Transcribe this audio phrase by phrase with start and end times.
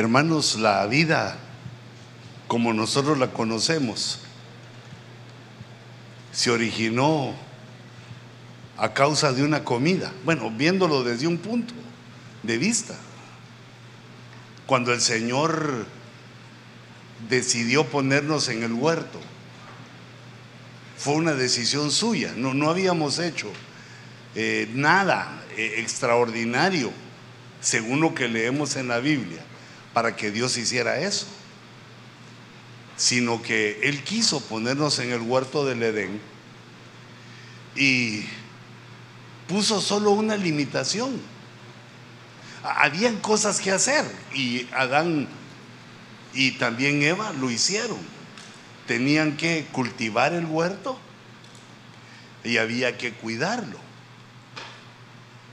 [0.00, 1.36] Hermanos, la vida
[2.48, 4.20] como nosotros la conocemos
[6.32, 7.34] se originó
[8.78, 10.10] a causa de una comida.
[10.24, 11.74] Bueno, viéndolo desde un punto
[12.42, 12.96] de vista.
[14.64, 15.84] Cuando el Señor
[17.28, 19.20] decidió ponernos en el huerto,
[20.96, 22.32] fue una decisión suya.
[22.34, 23.52] No, no habíamos hecho
[24.34, 26.90] eh, nada eh, extraordinario,
[27.60, 29.44] según lo que leemos en la Biblia,
[29.92, 31.26] para que Dios hiciera eso.
[32.96, 36.20] Sino que Él quiso ponernos en el huerto del Edén
[37.74, 38.24] y
[39.48, 41.20] puso solo una limitación.
[42.62, 44.04] Habían cosas que hacer
[44.34, 45.28] y Adán
[46.34, 47.98] y también Eva lo hicieron.
[48.86, 50.98] Tenían que cultivar el huerto
[52.44, 53.89] y había que cuidarlo.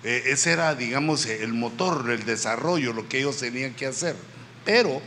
[0.07, 4.15] E, ese era, digamos, el motor, el desarrollo, lo que ellos tenían que hacer.
[4.63, 5.01] Pero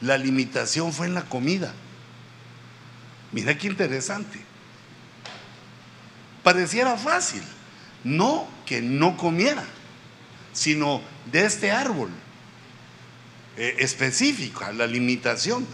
[0.00, 1.74] la limitación fue en la comida.
[3.32, 4.38] Mira qué interesante.
[6.44, 7.42] Pareciera fácil.
[8.04, 9.64] No que no comiera,
[10.52, 12.10] sino de este árbol
[13.56, 15.66] eh, específico, la limitación.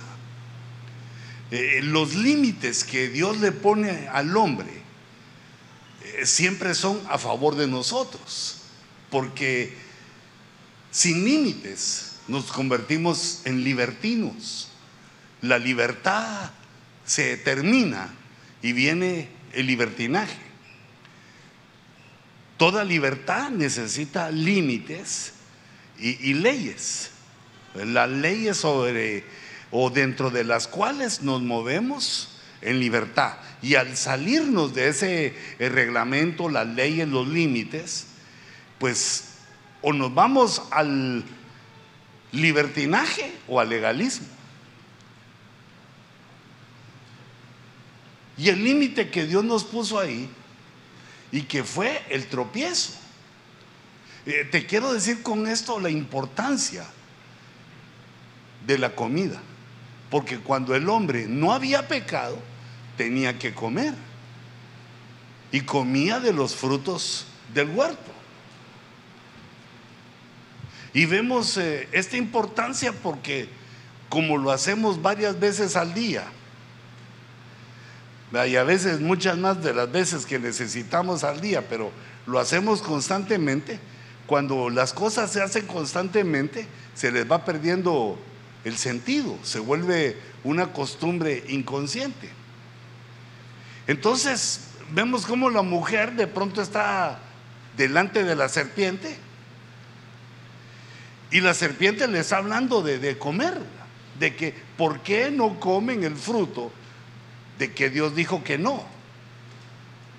[1.51, 4.84] Eh, los límites que Dios le pone al hombre eh,
[6.25, 8.63] siempre son a favor de nosotros,
[9.11, 9.75] porque
[10.91, 14.69] sin límites nos convertimos en libertinos.
[15.43, 16.51] La libertad
[17.05, 18.15] se termina
[18.63, 20.39] y viene el libertinaje.
[22.57, 25.33] Toda libertad necesita límites
[25.99, 27.11] y, leyes.
[27.75, 29.25] Las leyes sobre
[29.71, 33.35] o dentro de las cuales nos movemos en libertad.
[33.63, 38.07] Y al salirnos de ese eh, reglamento, las leyes, los límites,
[38.79, 39.35] pues
[39.83, 41.25] o nos vamos al
[42.33, 44.27] libertinaje o al legalismo.
[48.37, 50.29] Y el límite que Dios nos puso ahí
[51.31, 52.95] y que fue el tropiezo.
[54.27, 56.85] Eh, te quiero decir con esto la importancia
[58.67, 59.41] de la comida,
[60.11, 62.39] porque cuando el hombre no había pecado,
[62.97, 63.95] tenía que comer
[65.53, 68.13] y comía de los frutos del huerto.
[70.93, 73.49] Y vemos eh, esta importancia porque
[74.09, 76.25] como lo hacemos varias veces al día,
[78.45, 81.93] y a veces muchas más de las veces que necesitamos al día, pero
[82.27, 83.79] lo hacemos constantemente.
[84.27, 88.19] Cuando las cosas se hacen constantemente, se les va perdiendo
[88.65, 92.29] el sentido, se vuelve una costumbre inconsciente.
[93.87, 97.19] Entonces, vemos cómo la mujer de pronto está
[97.77, 99.17] delante de la serpiente
[101.31, 103.59] y la serpiente le está hablando de, de comer,
[104.19, 106.71] de que, ¿por qué no comen el fruto
[107.59, 108.83] de que Dios dijo que no.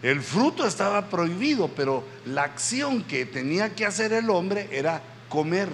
[0.02, 5.70] El fruto estaba prohibido, pero la acción que tenía que hacer el hombre era comer.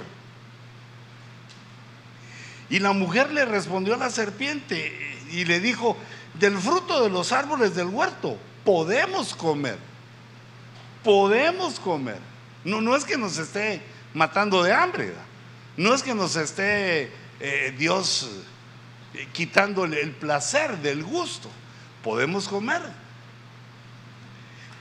[2.69, 4.93] Y la mujer le respondió a la serpiente
[5.31, 5.97] y le dijo,
[6.33, 9.77] del fruto de los árboles del huerto podemos comer,
[11.03, 12.19] podemos comer.
[12.63, 13.81] No, no es que nos esté
[14.13, 15.13] matando de hambre,
[15.77, 18.29] no es que nos esté eh, Dios
[19.13, 21.49] eh, quitándole el placer del gusto.
[22.03, 22.81] Podemos comer.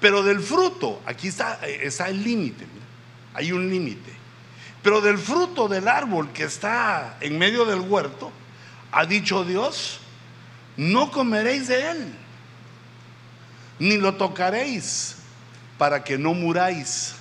[0.00, 2.66] Pero del fruto, aquí está, eh, está el límite,
[3.34, 4.12] hay un límite.
[4.82, 8.32] Pero del fruto del árbol que está en medio del huerto,
[8.92, 10.00] ha dicho Dios,
[10.80, 12.14] no comeréis de él,
[13.78, 15.16] ni lo tocaréis
[15.76, 17.16] para que no muráis.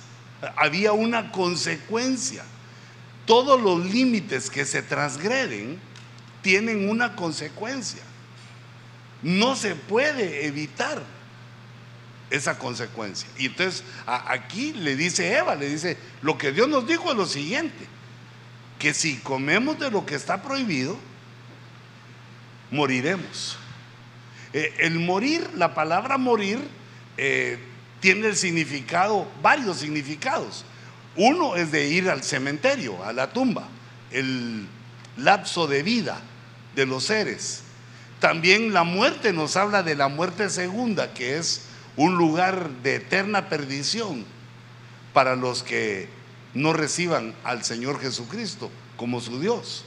[0.56, 2.42] Había una consecuencia.
[3.26, 5.78] Todos los límites que se transgreden
[6.40, 8.00] tienen una consecuencia.
[9.22, 11.02] No se puede evitar
[12.30, 13.28] esa consecuencia.
[13.36, 17.26] Y entonces aquí le dice Eva, le dice, lo que Dios nos dijo es lo
[17.26, 17.86] siguiente,
[18.78, 21.09] que si comemos de lo que está prohibido,
[22.70, 23.56] moriremos.
[24.52, 26.58] Eh, el morir, la palabra morir,
[27.16, 27.58] eh,
[28.00, 30.64] tiene el significado, varios significados.
[31.16, 33.68] Uno es de ir al cementerio, a la tumba,
[34.10, 34.66] el
[35.16, 36.20] lapso de vida
[36.74, 37.62] de los seres.
[38.20, 41.66] También la muerte nos habla de la muerte segunda, que es
[41.96, 44.24] un lugar de eterna perdición
[45.12, 46.08] para los que
[46.54, 49.84] no reciban al Señor Jesucristo como su Dios.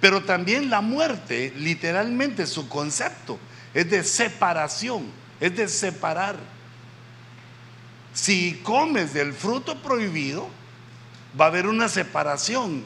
[0.00, 3.38] Pero también la muerte, literalmente su concepto,
[3.74, 5.06] es de separación,
[5.40, 6.36] es de separar.
[8.14, 10.48] Si comes del fruto prohibido,
[11.38, 12.84] va a haber una separación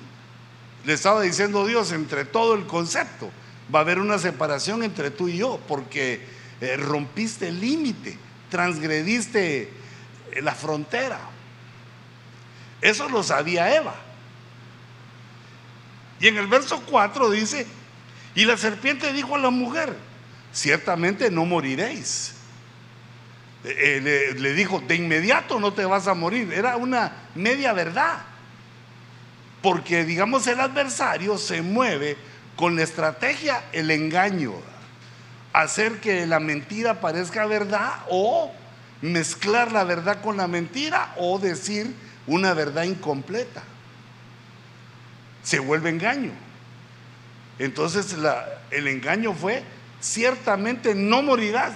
[0.85, 3.31] le estaba diciendo Dios, entre todo el concepto,
[3.75, 6.27] va a haber una separación entre tú y yo, porque
[6.61, 8.19] eh, rompiste el límite,
[8.51, 9.63] transgrediste
[10.33, 11.19] eh, la frontera.
[12.83, 13.95] Eso lo sabía Eva.
[16.25, 17.67] Y en el verso 4 dice,
[18.35, 19.95] y la serpiente dijo a la mujer,
[20.55, 22.33] ciertamente no moriréis.
[23.63, 26.51] Eh, le, dijo, de inmediato no te vas a morir.
[26.51, 28.23] Era una media verdad.
[29.61, 32.17] Porque, digamos, el adversario se mueve
[32.57, 34.55] con la estrategia, el engaño.
[35.53, 38.51] Hacer que la mentira parezca verdad o
[39.03, 41.95] mezclar la verdad con la mentira o decir
[42.27, 43.63] una verdad incompleta.
[45.45, 46.33] Se vuelve engaño.
[47.61, 48.17] Entonces
[48.71, 49.63] el engaño fue,
[50.01, 51.75] ciertamente no morirás.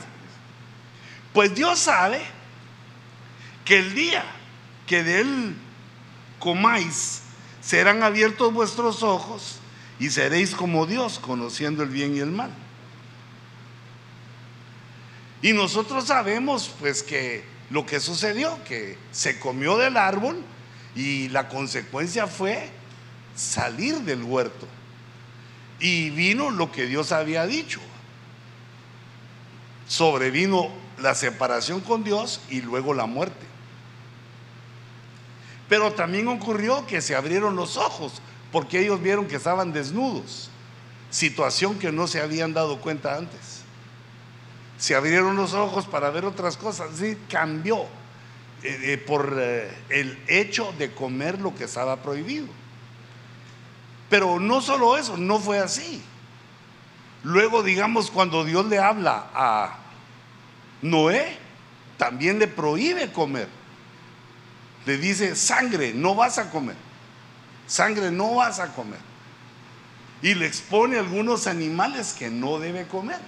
[1.33, 2.21] Pues Dios sabe
[3.65, 4.25] que el día
[4.89, 5.55] que de él
[6.39, 7.21] comáis,
[7.61, 9.59] serán abiertos vuestros ojos
[10.01, 12.51] y seréis como Dios, conociendo el bien y el mal.
[15.43, 20.43] Y nosotros sabemos pues que lo que sucedió, que se comió del árbol
[20.97, 22.71] y la consecuencia fue
[23.39, 24.67] salir del huerto.
[25.81, 27.81] Y vino lo que Dios había dicho.
[29.87, 33.47] Sobrevino la separación con Dios y luego la muerte.
[35.69, 38.21] Pero también ocurrió que se abrieron los ojos
[38.51, 40.51] porque ellos vieron que estaban desnudos,
[41.11, 43.63] situación que no se habían dado cuenta antes.
[44.79, 47.83] Se abrieron los ojos para ver otras cosas, sí, cambió
[48.63, 52.47] eh, eh, por eh, el hecho de comer lo que estaba prohibido.
[54.09, 56.03] Pero no solo eso, no fue así.
[57.25, 59.77] Luego, digamos, cuando Dios le habla a
[60.83, 61.37] Noé,
[61.97, 63.49] también le prohíbe comer.
[64.87, 66.77] Le dice, sangre, no vas a comer.
[67.67, 69.01] Sangre, no vas a comer.
[70.23, 73.21] Y le expone algunos animales que no debe comer.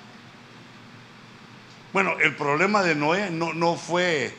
[1.92, 4.34] Bueno, el problema de Noé no, no fue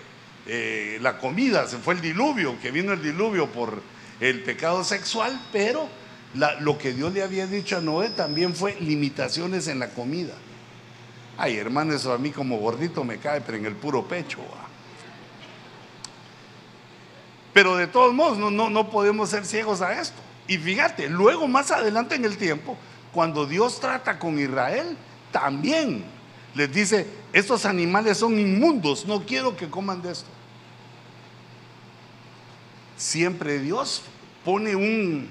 [0.47, 3.81] eh, la comida, se fue el diluvio, que vino el diluvio por
[4.21, 5.87] el pecado sexual, pero
[6.33, 10.33] lo que Dios le había dicho a Noé también fue limitaciones en la comida.
[11.37, 14.39] Ay, hermano, eso a mí como gordito me cae, pero en el puro pecho.
[17.53, 20.21] Pero de todos modos, no, no, no podemos ser ciegos a esto.
[20.47, 22.77] Y fíjate, luego más adelante en el tiempo,
[23.11, 24.97] cuando Dios trata con Israel,
[25.31, 26.03] también
[26.53, 30.29] les dice, estos animales son inmundos, no quiero que coman de esto.
[32.97, 34.03] Siempre Dios
[34.45, 35.29] pone un,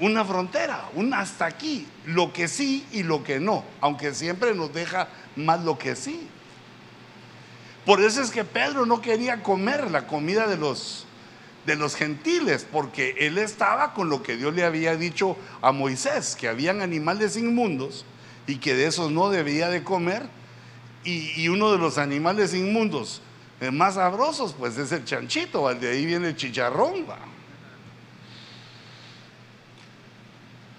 [0.00, 4.72] una frontera, un hasta aquí, lo que sí y lo que no, aunque siempre nos
[4.72, 6.28] deja más lo que sí.
[7.84, 11.06] Por eso es que Pedro no quería comer la comida de los
[11.66, 16.34] de los gentiles, porque él estaba con lo que Dios le había dicho a Moisés,
[16.34, 18.04] que habían animales inmundos
[18.46, 20.22] y que de esos no debía de comer.
[21.04, 23.22] Y, uno de los animales inmundos
[23.60, 27.06] eh, más sabrosos, pues es el chanchito, de ahí viene el chicharrón.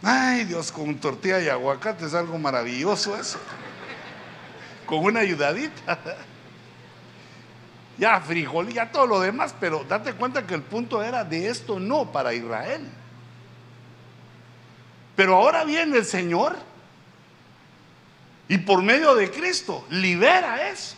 [0.03, 3.39] Ay, Dios, con tortilla y aguacate es algo maravilloso eso.
[4.85, 5.99] Con una ayudadita.
[7.97, 11.79] Ya frijol, ya todo lo demás, pero date cuenta que el punto era de esto
[11.79, 12.81] no para Israel.
[15.15, 16.57] Pero ahora viene el Señor
[18.47, 20.95] y por medio de Cristo libera eso.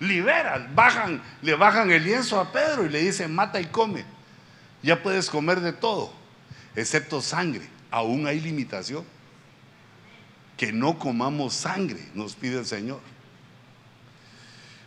[0.00, 4.04] Libera, bajan, le bajan el lienzo a Pedro y le dicen, mata y come.
[4.82, 6.21] Ya puedes comer de todo
[6.76, 7.66] excepto sangre.
[7.90, 9.04] Aún hay limitación.
[10.56, 13.00] Que no comamos sangre, nos pide el Señor.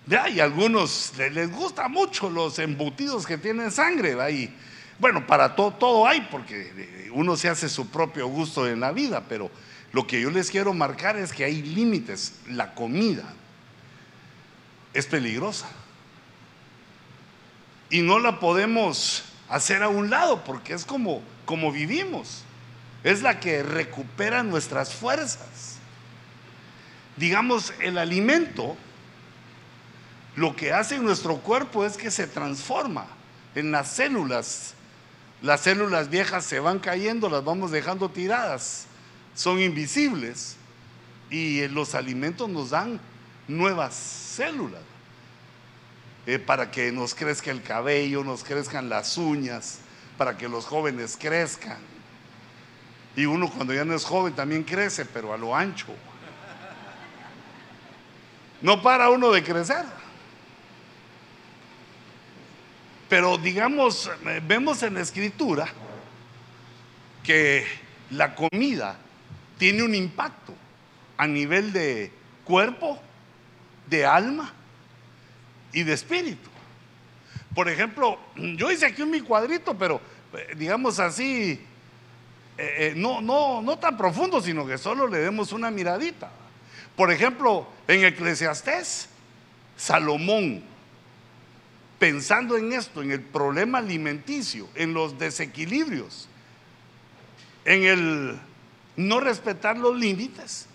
[0.07, 4.15] Ya, y algunos les gusta mucho los embutidos que tienen sangre.
[4.31, 4.53] Y,
[4.99, 9.25] bueno, para todo, todo hay, porque uno se hace su propio gusto en la vida,
[9.27, 9.49] pero
[9.91, 12.35] lo que yo les quiero marcar es que hay límites.
[12.47, 13.33] La comida
[14.93, 15.67] es peligrosa.
[17.89, 22.43] Y no la podemos hacer a un lado, porque es como como vivimos.
[23.03, 25.77] Es la que recupera nuestras fuerzas.
[27.17, 28.75] Digamos, el alimento,
[30.35, 33.07] lo que hace en nuestro cuerpo es que se transforma
[33.53, 34.73] en las células.
[35.41, 38.87] Las células viejas se van cayendo, las vamos dejando tiradas,
[39.35, 40.55] son invisibles
[41.29, 42.99] y los alimentos nos dan
[43.47, 44.81] nuevas células
[46.25, 49.79] eh, para que nos crezca el cabello, nos crezcan las uñas,
[50.17, 51.79] para que los jóvenes crezcan.
[53.15, 55.87] Y uno cuando ya no es joven también crece, pero a lo ancho.
[58.61, 59.85] No para uno de crecer.
[63.07, 64.09] Pero digamos,
[64.47, 65.67] vemos en la escritura
[67.23, 67.65] que
[68.09, 68.97] la comida
[69.57, 70.53] tiene un impacto
[71.17, 72.11] a nivel de
[72.43, 72.99] cuerpo,
[73.87, 74.51] de alma
[75.71, 76.49] y de espíritu.
[77.55, 79.99] Por ejemplo, yo hice aquí un mi cuadrito, pero
[80.33, 81.59] eh, digamos así,
[82.57, 86.29] eh, eh, no, no, no tan profundo, sino que solo le demos una miradita.
[86.95, 89.09] Por ejemplo, en Eclesiastés,
[89.75, 90.63] Salomón,
[91.99, 96.27] pensando en esto, en el problema alimenticio, en los desequilibrios,
[97.65, 98.39] en el
[98.95, 100.67] no respetar los límites,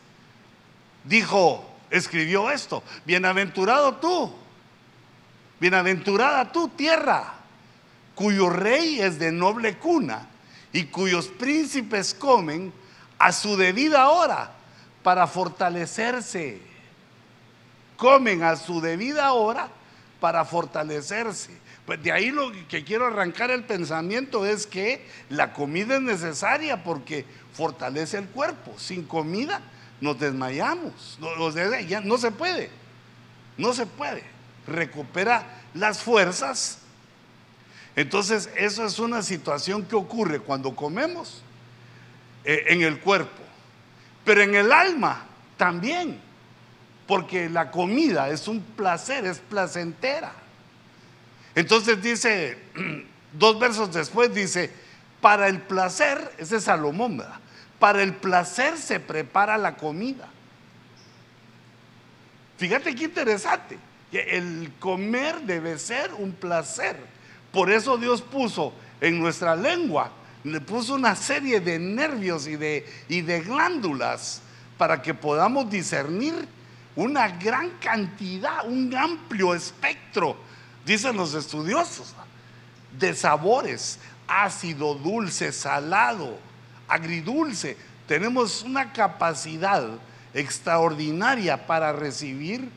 [1.04, 4.34] dijo, escribió esto, bienaventurado tú,
[5.61, 7.35] bienaventurada tú tierra,
[8.14, 10.26] cuyo rey es de noble cuna
[10.73, 12.73] y cuyos príncipes comen
[13.19, 14.50] a su debida hora
[15.02, 16.61] para fortalecerse.
[17.97, 19.69] Comen a su debida hora
[20.21, 21.50] para fortalecerse.
[21.85, 26.83] Pues de ahí lo que quiero arrancar el pensamiento es que la comida es necesaria
[26.83, 28.79] porque fortalece el cuerpo.
[28.79, 29.61] Sin comida
[30.00, 31.19] nos desmayamos.
[31.21, 32.71] No, no se puede.
[33.59, 34.39] No se puede.
[34.71, 36.79] Recupera las fuerzas.
[37.97, 41.43] Entonces, eso es una situación que ocurre cuando comemos
[42.45, 43.43] eh, en el cuerpo.
[44.25, 45.25] Pero en el alma
[45.57, 46.21] también.
[47.07, 50.33] Porque la comida es un placer, es placentera.
[51.55, 52.59] Entonces dice,
[53.33, 54.71] dos versos después dice,
[55.21, 57.41] para el placer, ese es Salomón, ¿verdad?
[57.79, 60.29] Para el placer se prepara la comida.
[62.59, 63.79] Fíjate qué interesante.
[64.12, 66.97] El comer debe ser un placer.
[67.52, 70.12] Por eso Dios puso en nuestra lengua,
[70.45, 74.43] le puso una serie de nervios y de, y de glándulas
[74.79, 76.35] para que podamos discernir
[76.97, 80.37] una gran cantidad, un amplio espectro,
[80.85, 82.14] dicen los estudiosos,
[82.99, 86.38] de sabores, ácido, dulce, salado,
[86.88, 87.76] agridulce.
[88.07, 89.87] Tenemos una capacidad
[90.35, 92.71] extraordinaria para recibir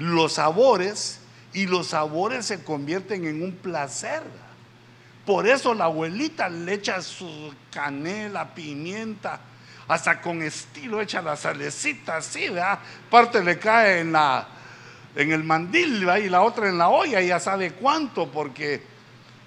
[0.00, 1.20] los sabores
[1.52, 4.22] y los sabores se convierten en un placer.
[5.26, 9.40] Por eso la abuelita le echa su canela, pimienta,
[9.86, 12.78] hasta con estilo echa la salecita así, ¿verdad?
[13.10, 14.48] Parte le cae en, la,
[15.14, 18.82] en el mandil y la otra en la olla, ya sabe cuánto, porque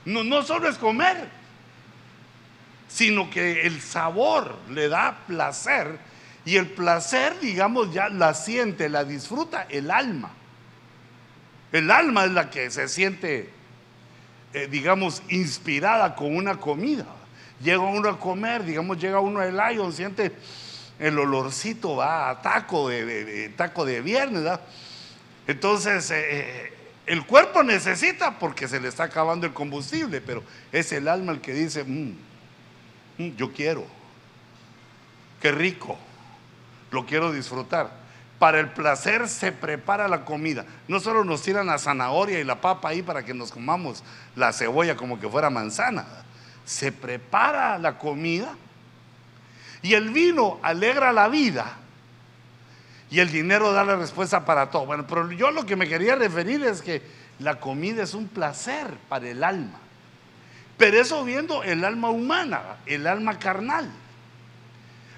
[0.06, 1.30] no, no solo es comer,
[2.88, 5.98] sino que el sabor le da placer
[6.46, 10.30] y el placer, digamos, ya la siente, la disfruta el alma.
[11.74, 13.50] El alma es la que se siente,
[14.54, 17.08] eh, digamos, inspirada con una comida.
[17.64, 20.32] Llega uno a comer, digamos, llega uno al Lion, siente
[21.00, 24.62] el olorcito, va a taco de, taco de viernes, ¿verdad?
[25.48, 26.74] Entonces, eh, eh,
[27.08, 31.42] el cuerpo necesita porque se le está acabando el combustible, pero es el alma el
[31.42, 32.16] que dice, mm,
[33.18, 33.84] mm, yo quiero,
[35.42, 35.98] qué rico,
[36.92, 38.03] lo quiero disfrutar
[38.44, 40.66] para el placer se prepara la comida.
[40.90, 44.04] No solo nos tiran la zanahoria y la papa ahí para que nos comamos
[44.36, 46.06] la cebolla como que fuera manzana.
[46.66, 48.54] Se prepara la comida
[49.82, 51.78] y el vino alegra la vida
[53.10, 54.88] y el dinero da la respuesta para todo.
[54.88, 57.02] Bueno, pero yo lo que me quería referir es que
[57.40, 59.80] la comida es un placer para el alma.
[60.78, 63.90] Pero eso viendo el alma humana, el alma carnal.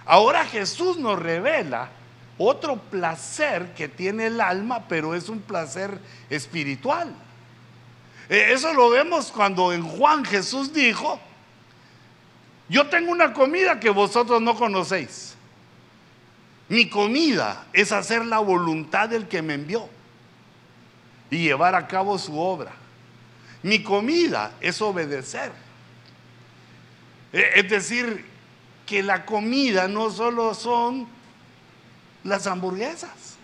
[0.06, 1.90] Ahora Jesús nos revela
[2.38, 6.00] otro placer que tiene el alma, pero es un placer
[6.30, 7.14] espiritual.
[8.30, 11.20] Eh, eso lo vemos cuando en Juan Jesús dijo,
[12.68, 15.36] yo tengo una comida que vosotros no conocéis.
[16.68, 19.88] Mi comida es hacer la voluntad del que me envió
[21.30, 22.72] y llevar a cabo su obra.
[23.62, 25.52] Mi comida es obedecer.
[27.32, 28.26] Eh, es decir,
[28.86, 31.08] que la comida no solo son
[32.26, 33.38] las hamburguesas.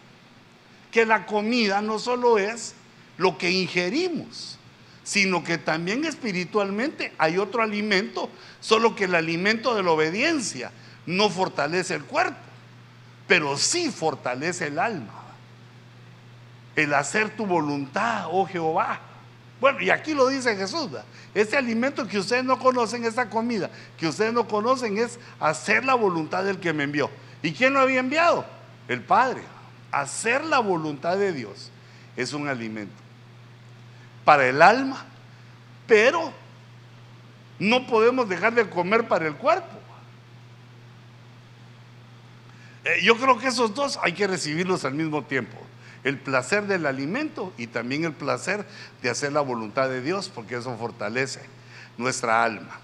[0.92, 2.74] Que la comida no solo es
[3.18, 4.58] lo que ingerimos,
[5.04, 10.72] sino que también espiritualmente hay otro alimento, solo que el alimento de la obediencia
[11.06, 12.38] no fortalece el cuerpo,
[13.28, 15.14] pero sí fortalece el alma.
[16.76, 19.00] El hacer tu voluntad, oh Jehová.
[19.62, 20.90] Bueno, y aquí lo dice Jesús.
[21.34, 25.94] Este alimento que ustedes no conocen, esta comida que ustedes no conocen es hacer la
[25.94, 27.10] voluntad del que me envió.
[27.44, 28.46] ¿Y quién lo había enviado?
[28.92, 29.42] El Padre.
[29.92, 31.72] Hacer la voluntad de Dios
[32.16, 32.94] es un alimento
[34.24, 35.06] para el alma,
[35.88, 36.32] pero
[37.60, 39.80] no podemos dejar de comer para el cuerpo.
[42.84, 45.58] Eh, yo creo que esos dos hay que recibirlos al mismo tiempo.
[46.04, 48.66] El placer del alimento y también el placer
[49.02, 51.42] de hacer la voluntad de Dios, porque eso fortalece
[51.98, 52.80] nuestra alma.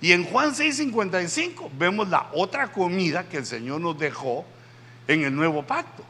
[0.00, 4.46] Y en Juan 6:55 vemos la otra comida que el Señor nos dejó
[5.08, 6.04] en el nuevo pacto.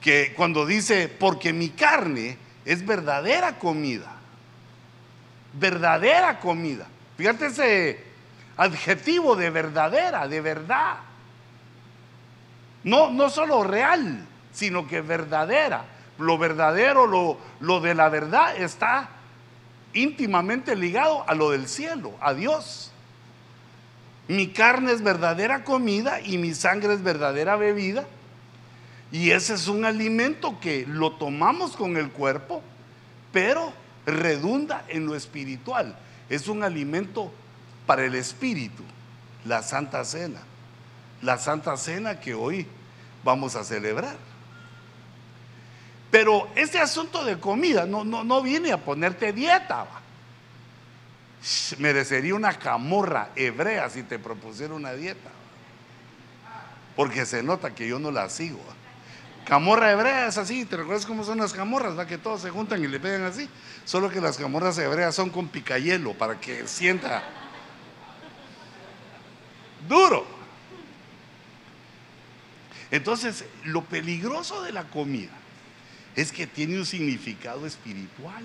[0.00, 4.12] Que cuando dice, porque mi carne es verdadera comida.
[5.54, 6.86] Verdadera comida.
[7.16, 8.04] Fíjate ese
[8.56, 10.96] adjetivo de verdadera, de verdad.
[12.82, 15.84] No, no solo real, sino que verdadera.
[16.18, 19.08] Lo verdadero, lo, lo de la verdad está
[19.94, 22.92] íntimamente ligado a lo del cielo, a Dios.
[24.28, 28.06] Mi carne es verdadera comida y mi sangre es verdadera bebida.
[29.12, 32.62] Y ese es un alimento que lo tomamos con el cuerpo,
[33.32, 33.72] pero
[34.06, 35.96] redunda en lo espiritual.
[36.28, 37.30] Es un alimento
[37.86, 38.82] para el espíritu,
[39.44, 40.40] la Santa Cena.
[41.22, 42.66] La Santa Cena que hoy
[43.22, 44.16] vamos a celebrar.
[46.10, 49.86] Pero este asunto de comida no, no, no viene a ponerte dieta.
[51.78, 55.30] Merecería una camorra hebrea si te propusiera una dieta.
[56.96, 58.60] Porque se nota que yo no la sigo.
[59.44, 61.98] Camorra hebrea es así, ¿te recuerdas cómo son las camorras?
[61.98, 62.06] ¿va?
[62.06, 63.48] Que todos se juntan y le pegan así.
[63.84, 67.22] Solo que las camorras hebreas son con picayelo para que sienta
[69.86, 70.26] duro.
[72.90, 75.32] Entonces, lo peligroso de la comida
[76.16, 78.44] es que tiene un significado espiritual.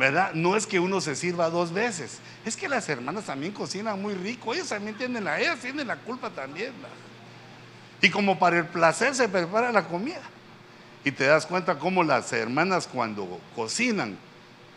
[0.00, 0.32] ¿Verdad?
[0.32, 2.20] No es que uno se sirva dos veces.
[2.46, 4.54] Es que las hermanas también cocinan muy rico.
[4.54, 6.72] Ellas también tienen la, ellas tienen la culpa también.
[8.00, 10.22] Y como para el placer se prepara la comida.
[11.04, 14.16] Y te das cuenta cómo las hermanas cuando cocinan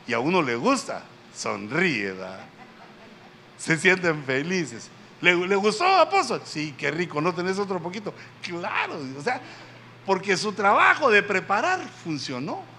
[0.05, 1.03] y a uno le gusta,
[1.33, 2.13] sonríe,
[3.57, 4.89] Se sienten felices.
[5.21, 6.41] ¿Le, ¿Le, gustó, apóstol?
[6.43, 8.13] Sí, qué rico, ¿no tenés otro poquito?
[8.41, 9.39] Claro, o sea,
[10.05, 12.72] porque su trabajo de preparar funcionó.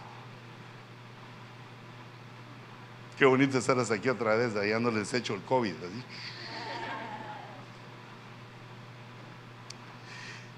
[3.19, 5.75] Qué bonito estar hasta aquí otra vez, ya no les he hecho el COVID.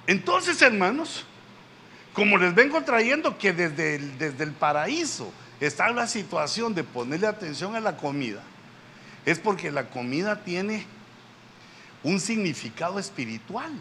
[0.07, 1.25] Entonces, hermanos,
[2.12, 7.27] como les vengo trayendo que desde el, desde el paraíso está la situación de ponerle
[7.27, 8.42] atención a la comida,
[9.25, 10.87] es porque la comida tiene
[12.03, 13.73] un significado espiritual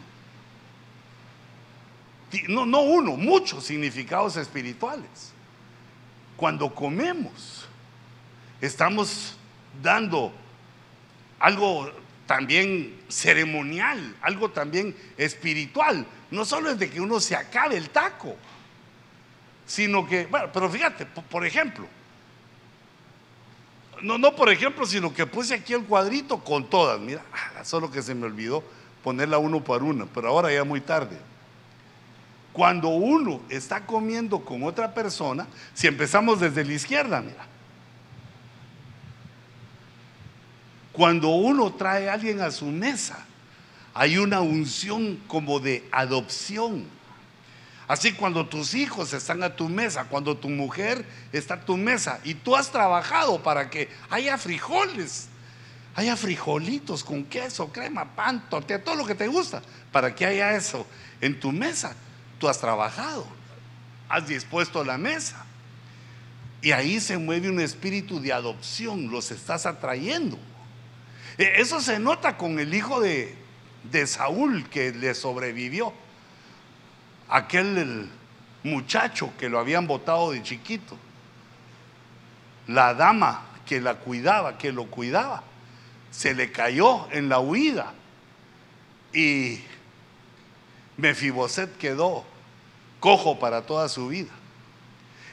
[2.47, 5.33] no, no uno, muchos significados espirituales.
[6.35, 7.54] Cuando comemos,
[8.61, 9.37] estamos
[9.81, 10.31] dando
[11.39, 11.91] algo
[12.25, 16.05] también ceremonial, algo también espiritual.
[16.31, 18.35] No solo es de que uno se acabe el taco,
[19.65, 21.87] sino que, bueno, pero fíjate, por ejemplo,
[24.01, 27.89] no, no por ejemplo, sino que puse aquí el cuadrito con todas, mira, ah, solo
[27.89, 28.63] que se me olvidó
[29.03, 31.17] ponerla uno por uno, pero ahora ya muy tarde.
[32.51, 37.54] Cuando uno está comiendo con otra persona, si empezamos desde la izquierda, mira.
[40.95, 43.25] Cuando uno trae a alguien a su mesa,
[43.93, 46.85] hay una unción como de adopción.
[47.87, 52.19] Así cuando tus hijos están a tu mesa, cuando tu mujer está a tu mesa
[52.23, 55.27] y tú has trabajado para que haya frijoles,
[55.95, 60.55] haya frijolitos con queso, crema, pan, tortilla, todo lo que te gusta, para que haya
[60.55, 60.87] eso
[61.19, 61.93] en tu mesa
[62.39, 63.27] tú has trabajado,
[64.07, 65.45] has dispuesto la mesa.
[66.61, 70.37] Y ahí se mueve un espíritu de adopción, los estás atrayendo.
[71.37, 73.35] E, eso se nota con el hijo de,
[73.83, 75.93] de Saúl que le sobrevivió.
[77.29, 78.09] Aquel
[78.63, 80.97] muchacho que lo habían botado de chiquito.
[82.67, 85.43] La dama que la cuidaba, que lo cuidaba,
[86.11, 87.93] se le cayó en la huida.
[89.13, 89.61] Y
[90.97, 92.25] Mefiboset quedó
[92.99, 94.31] cojo para toda su vida.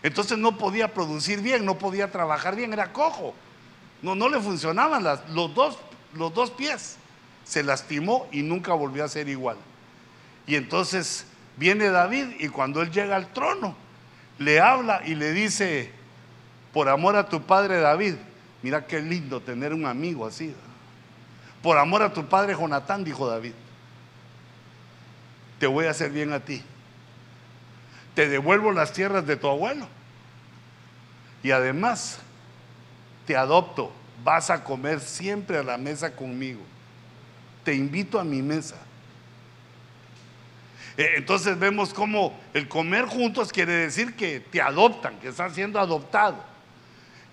[0.03, 3.35] Entonces no podía producir bien, no podía trabajar bien, era cojo.
[4.03, 5.79] No, no le funcionaban los, dos,
[6.15, 6.97] los dos pies.
[7.45, 9.57] Se lastimó y nunca volvió a ser igual.
[10.47, 13.77] Y entonces viene David y cuando él llega al trono,
[14.39, 15.93] le habla y le dice,
[16.73, 18.15] por amor a tu padre David,
[18.63, 20.55] mira qué lindo tener un amigo así.
[21.63, 23.53] Por amor a tu padre Jonatán, dijo David
[25.63, 26.61] te voy a hacer bien a ti.
[28.17, 29.87] Te devuelvo las tierras de tu abuelo.
[31.45, 32.19] Y además,
[33.27, 33.93] te adopto.
[34.25, 36.61] Vas a comer siempre a la mesa conmigo.
[37.65, 38.77] Te invito a mi mesa.
[40.97, 45.81] Eh, entonces vemos cómo el comer juntos quiere decir que te adoptan, que estás siendo
[45.81, 46.45] adoptado.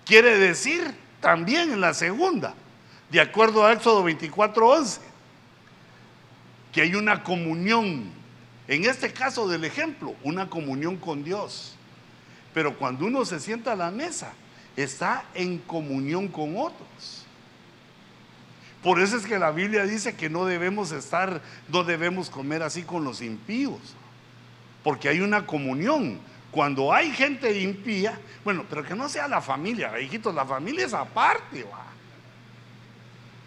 [0.04, 2.54] Quiere decir también en la segunda,
[3.10, 5.00] de acuerdo a Éxodo 24:11,
[6.72, 8.20] que hay una comunión
[8.70, 11.74] en este caso del ejemplo, una comunión con Dios.
[12.54, 14.32] Pero cuando uno se sienta a la mesa,
[14.82, 17.26] está en comunión con otros.
[18.82, 22.82] Por eso es que la Biblia dice que no debemos estar, no debemos comer así
[22.82, 23.80] con los impíos,
[24.82, 26.18] porque hay una comunión.
[26.50, 30.94] Cuando hay gente impía, bueno, pero que no sea la familia, hijitos, la familia es
[30.94, 31.84] aparte, va.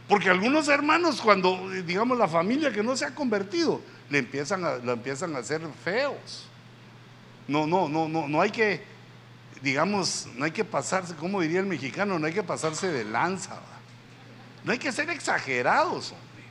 [0.07, 4.75] Porque algunos hermanos, cuando, digamos, la familia que no se ha convertido, le empiezan a,
[4.75, 6.47] lo empiezan a hacer feos.
[7.47, 8.83] No, no, no, no, no hay que,
[9.63, 13.61] digamos, no hay que pasarse, como diría el mexicano, no hay que pasarse de lanza.
[14.65, 16.43] No hay que ser exagerados, hombre.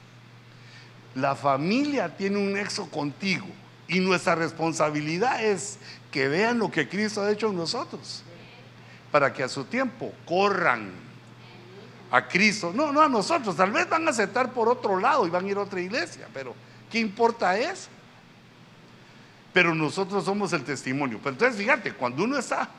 [1.14, 3.46] La familia tiene un nexo contigo
[3.86, 5.78] y nuestra responsabilidad es
[6.10, 8.22] que vean lo que Cristo ha hecho en nosotros,
[9.10, 10.90] para que a su tiempo corran
[12.10, 12.72] a Cristo.
[12.74, 15.48] No, no a nosotros, tal vez van a aceptar por otro lado y van a
[15.48, 16.54] ir a otra iglesia, pero
[16.90, 17.88] ¿qué importa eso?
[19.52, 21.18] Pero nosotros somos el testimonio.
[21.18, 22.70] Pero entonces fíjate, cuando uno está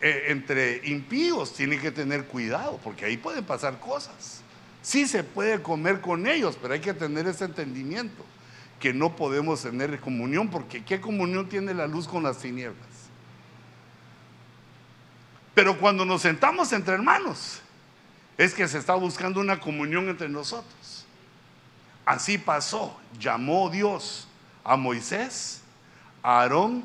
[0.00, 4.42] eh, entre impíos, tiene que tener cuidado, porque ahí pueden pasar cosas.
[4.82, 8.24] Sí se puede comer con ellos, pero hay que tener ese entendimiento
[8.78, 12.86] que no podemos tener comunión, porque ¿qué comunión tiene la luz con las tinieblas?
[15.54, 17.62] Pero cuando nos sentamos entre hermanos,
[18.36, 21.06] es que se está buscando una comunión entre nosotros.
[22.04, 24.28] Así pasó, llamó Dios
[24.62, 25.62] a Moisés,
[26.22, 26.84] a Aarón,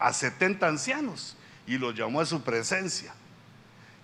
[0.00, 3.14] a 70 ancianos y los llamó a su presencia.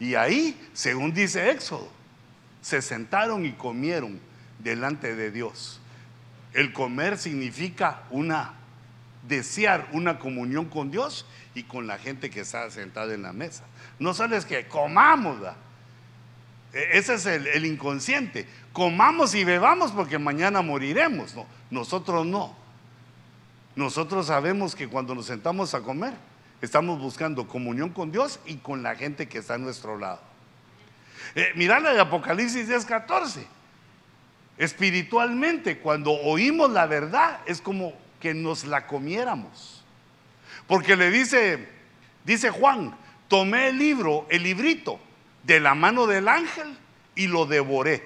[0.01, 1.91] Y ahí, según dice Éxodo,
[2.61, 4.21] se sentaron y comieron
[4.59, 5.81] delante de Dios.
[6.53, 8.55] El comer significa una
[9.27, 13.65] desear una comunión con Dios y con la gente que está sentada en la mesa.
[13.99, 15.39] No solo es que comamos,
[16.73, 18.47] e, ese es el, el, inconsciente.
[18.73, 21.35] Comamos y bebamos porque mañana moriremos.
[21.35, 22.57] No, nosotros no.
[23.77, 26.15] Nosotros sabemos que cuando nos sentamos a comer,
[26.61, 30.21] estamos buscando comunión con Dios y con la gente que está a nuestro lado.
[31.35, 33.45] Eh, mirá la de Apocalipsis 10:14.
[34.57, 39.85] Espiritualmente, cuando oímos la verdad, es como que nos la comiéramos.
[40.67, 41.69] Porque le dice,
[42.25, 42.95] dice Juan,
[43.29, 44.99] tomé el libro, el librito,
[45.45, 46.77] de la mano del ángel
[47.15, 48.05] y lo devoré.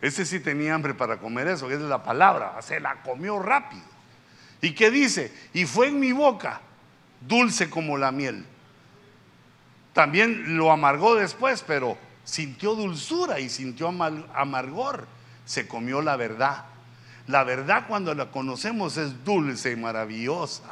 [0.00, 3.82] Ese sí tenía hambre para comer eso, es la palabra, se la comió rápido.
[4.60, 5.32] ¿Y qué dice?
[5.52, 6.60] Y fue en mi boca
[7.20, 8.44] dulce como la miel.
[9.92, 15.08] También lo amargó después, pero sintió dulzura y sintió amargor.
[15.44, 16.66] Se comió la verdad.
[17.26, 20.62] La verdad cuando la conocemos es dulce y maravillosa.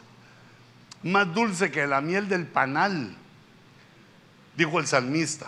[1.03, 3.15] Más dulce que la miel del panal,
[4.57, 5.47] dijo el salmista.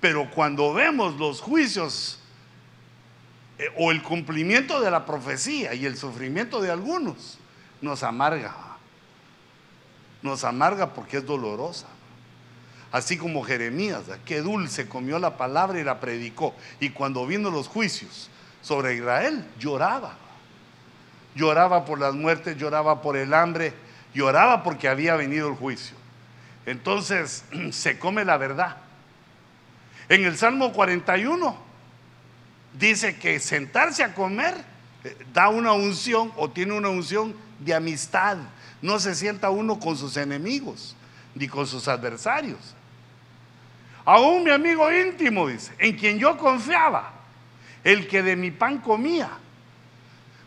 [0.00, 2.18] Pero cuando vemos los juicios
[3.58, 7.38] eh, o el cumplimiento de la profecía y el sufrimiento de algunos,
[7.80, 8.71] nos amarga.
[10.22, 11.86] Nos amarga porque es dolorosa
[12.92, 16.54] así como Jeremías, qué dulce comió la palabra y la predicó.
[16.78, 18.30] Y cuando vino los juicios
[18.60, 20.14] sobre Israel, lloraba.
[21.34, 23.72] Lloraba por las muertes, lloraba por el hambre,
[24.14, 25.96] lloraba porque había venido el juicio.
[26.66, 28.76] Entonces se come la verdad.
[30.10, 31.56] En el Salmo 41
[32.78, 34.54] dice que sentarse a comer
[35.04, 38.36] eh, da una unción o tiene una unción de amistad.
[38.82, 40.96] No se sienta uno con sus enemigos
[41.34, 42.74] ni con sus adversarios.
[44.04, 47.12] Aún mi amigo íntimo, dice, en quien yo confiaba,
[47.84, 49.30] el que de mi pan comía.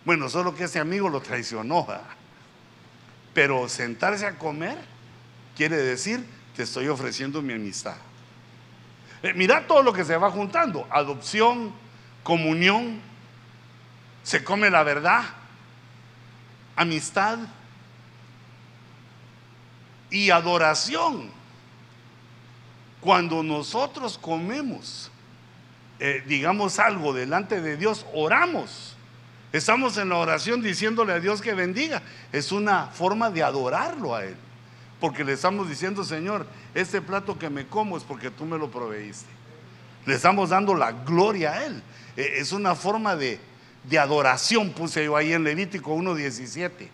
[0.04, 1.88] Bueno, solo que ese amigo lo traicionó.
[3.34, 4.78] Pero sentarse a comer
[5.56, 7.95] quiere decir, te estoy ofreciendo mi amistad.
[9.24, 10.88] Eh, mira todo lo que se va juntando.
[10.91, 11.74] Adopción,
[12.24, 13.00] comunión,
[14.24, 15.24] se come la verdad,
[16.76, 17.39] amistad
[20.15, 21.30] y adoración.
[23.01, 25.12] Cuando nosotros comemos,
[25.99, 28.95] eh, digamos algo delante de Dios, oramos.
[29.51, 32.01] Estamos en la oración diciéndole a Dios que bendiga.
[32.32, 34.38] Es una forma de adorarlo a Él.
[35.01, 38.71] Porque le estamos diciendo, Señor, este plato que me como es porque tú me lo
[38.71, 39.30] proveíste.
[40.06, 41.84] Le estamos dando la gloria a Él.
[42.15, 43.38] Eh, es una forma de,
[43.99, 46.88] adoración, puse yo ahí en Levítico 1.17.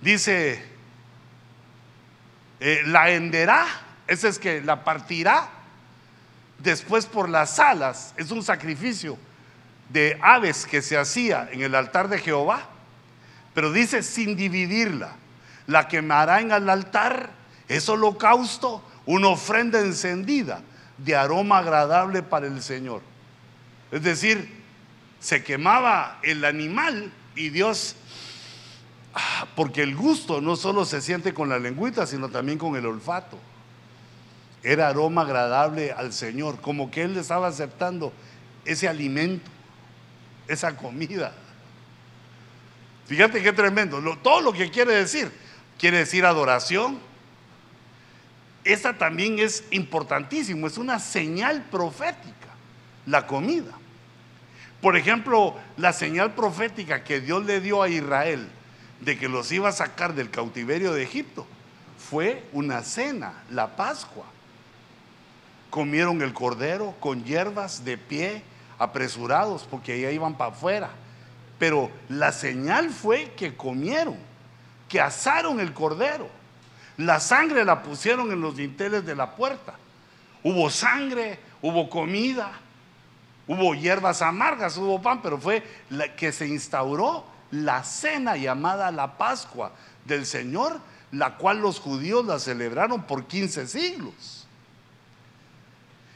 [0.00, 0.79] Dice,
[2.60, 3.66] eh, la enderá
[4.10, 5.48] ese es que la partirá
[6.58, 8.12] después por las alas.
[8.16, 9.16] Es un sacrificio
[9.88, 12.66] de aves que se hacía en el altar de Jehová.
[13.54, 15.12] Pero dice sin dividirla.
[15.68, 17.30] La quemará en el altar
[17.68, 20.60] es holocausto, una ofrenda encendida
[20.98, 23.02] de aroma agradable para el Señor.
[23.92, 24.60] Es decir,
[25.20, 27.94] se quemaba el animal y Dios,
[29.56, 33.38] porque el gusto no solo se siente con la lengüita, sino también con el olfato.
[34.62, 38.12] era aroma agradable al Señor, como que Él estaba aceptando
[38.64, 39.50] ese alimento,
[40.46, 41.32] esa comida.
[43.06, 45.32] Fíjate qué tremendo, todo lo que quiere decir,
[45.78, 46.98] quiere decir adoración.
[48.62, 52.48] Esta también es importantísimo, es una señal profética,
[53.06, 53.72] la comida.
[54.82, 58.46] Por ejemplo, la señal profética que Dios le dio a Israel
[59.00, 61.46] de que los iba a sacar del cautiverio de Egipto
[61.98, 64.24] fue una cena, la Pascua.
[65.70, 68.42] Comieron el cordero con hierbas de pie,
[68.78, 70.90] apresurados, porque ya iban para afuera.
[71.58, 74.16] Pero la señal fue que comieron,
[74.88, 76.28] que asaron el cordero.
[76.96, 79.74] La sangre la pusieron en los dinteles de la puerta.
[80.42, 82.50] Hubo sangre, hubo comida,
[83.46, 85.62] hubo hierbas amargas, hubo pan, pero fue
[86.16, 89.72] que se instauró la cena llamada la Pascua
[90.04, 90.80] del Señor,
[91.12, 94.46] la cual los judíos la celebraron por 15 siglos.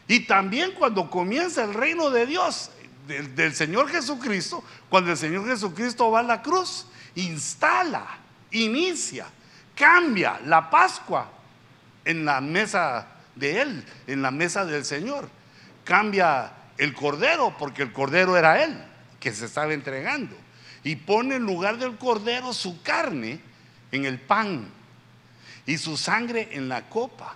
[0.07, 2.71] Y también cuando comienza el reino de Dios,
[3.07, 8.07] del, Señor Jesucristo, cuando el Señor Jesucristo va a la cruz, instala,
[8.51, 9.27] inicia,
[9.75, 11.31] cambia la Pascua
[12.05, 15.29] en la mesa de Él, en la mesa del Señor.
[15.85, 18.77] Cambia el cordero, porque el cordero era Él
[19.21, 20.44] que se estaba entregando
[20.85, 23.41] y pone en lugar del cordero su carne
[23.91, 24.69] en el pan
[25.67, 27.35] y su sangre en la copa.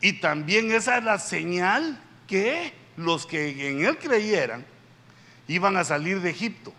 [0.00, 4.66] Y también esa es la señal que los que en él creyeran
[5.48, 6.72] iban a salir de Egipto.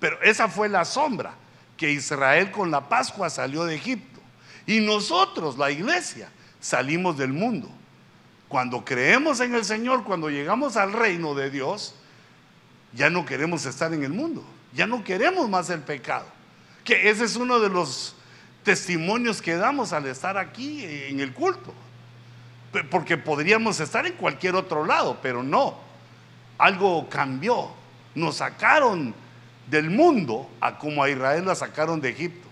[0.00, 1.34] Pero esa fue la sombra,
[1.76, 4.20] que Israel con la Pascua salió de Egipto.
[4.66, 6.30] Y nosotros, la iglesia,
[6.60, 7.68] salimos del mundo.
[8.48, 11.94] Cuando creemos en el Señor, cuando llegamos al reino de Dios,
[12.92, 16.26] ya no queremos estar en el mundo, ya no queremos más el pecado.
[16.84, 18.14] Que ese es uno de los
[18.64, 21.74] testimonios que damos al estar aquí en el culto.
[22.90, 25.78] Porque podríamos estar en cualquier otro lado, pero no.
[26.58, 27.70] Algo cambió.
[28.14, 29.14] Nos sacaron
[29.70, 32.47] del mundo a como a Israel la sacaron de Egipto.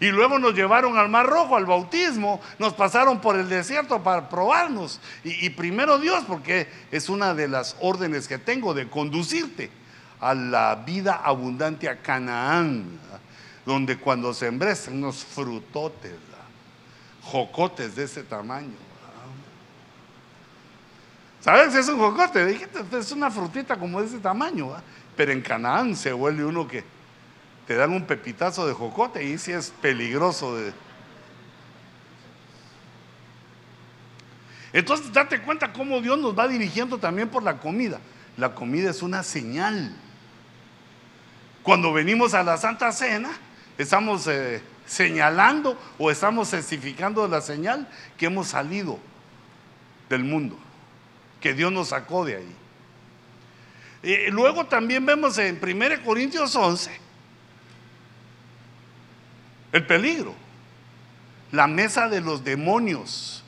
[0.00, 4.28] Y luego nos llevaron al Mar Rojo, al bautismo, nos pasaron por el desierto para
[4.28, 5.00] probarnos.
[5.24, 9.70] Y, primero Dios, porque es una de las órdenes que tengo de conducirte
[10.20, 12.98] a la vida abundante a Canaán,
[13.66, 16.14] donde cuando sembres unos frutotes,
[17.22, 18.88] jocotes de ese tamaño.
[21.40, 22.58] ¿Sabes si es un jocote?
[22.92, 24.72] Es una frutita como de ese tamaño,
[25.16, 26.84] pero en Canaán se vuelve uno que
[27.68, 30.56] te dan un pepitazo de jocote y si es peligroso.
[30.56, 30.72] De...
[34.72, 38.00] Entonces date cuenta cómo Dios nos va dirigiendo también por la comida.
[38.38, 39.94] La comida es una señal.
[41.62, 43.32] Cuando venimos a la Santa Cena,
[43.76, 48.98] estamos eh, señalando o estamos certificando la señal que hemos salido
[50.08, 50.58] del mundo,
[51.38, 52.56] que Dios nos sacó de ahí.
[54.02, 57.07] Y luego también vemos en 1 Corintios 11
[59.72, 60.34] el peligro.
[61.52, 63.42] La mesa de los demonios.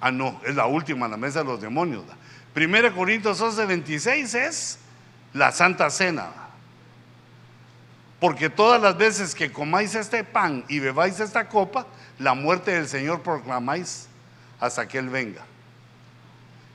[0.00, 2.04] Ah, no, es la última, la mesa de los demonios.
[2.52, 4.78] Primero Corintios 11, 26 es
[5.32, 6.30] la Santa Cena.
[8.18, 11.86] Porque todas las veces que comáis este pan y bebáis esta copa,
[12.18, 14.08] la muerte del Señor proclamáis
[14.60, 15.42] hasta que Él venga.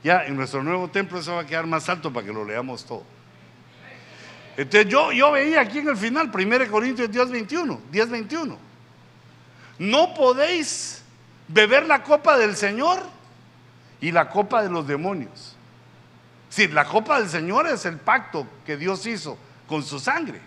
[0.04, 2.84] Ya en nuestro nuevo templo eso va a quedar más alto para que lo leamos
[2.84, 3.04] todo.
[4.58, 8.58] Entonces yo, yo veía aquí en el final, 1 Corintios 10, 21, 10, 21.
[9.78, 11.04] No podéis
[11.46, 12.98] beber la copa del Señor
[14.00, 15.54] y la copa de los demonios.
[16.50, 20.40] Si la copa del Señor es el pacto que Dios hizo con su sangre.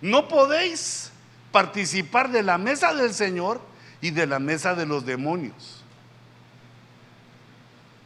[0.00, 1.12] No podéis
[1.52, 3.60] participar de la mesa del Señor
[4.00, 5.84] y de la mesa de los demonios.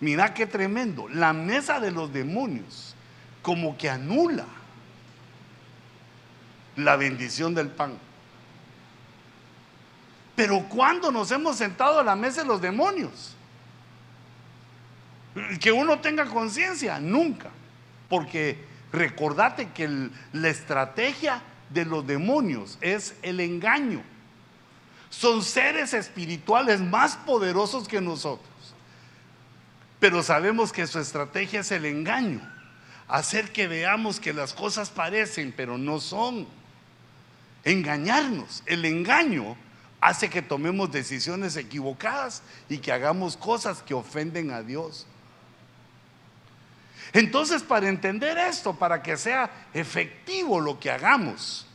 [0.00, 1.06] Mira qué tremendo.
[1.08, 2.96] La mesa de los demonios
[3.42, 4.46] como que anula
[6.76, 7.98] la bendición del pan.
[10.40, 13.36] Pero cuando nos hemos sentado a la mesa de los demonios?
[15.60, 17.50] Que uno tenga conciencia, nunca.
[18.08, 24.02] Porque recordate que la estrategia de los demonios es el engaño.
[25.10, 28.48] Son seres espirituales más poderosos que nosotros.
[29.98, 32.40] Pero sabemos que su estrategia es el engaño.
[33.08, 36.46] Hacer que veamos que las cosas parecen, pero no son
[37.64, 38.62] engañarnos.
[38.66, 39.56] El engaño
[40.00, 45.06] hace que tomemos decisiones equivocadas y que hagamos cosas que ofenden a Dios.
[47.12, 51.66] Entonces, para entender esto, para que sea efectivo lo que hagamos,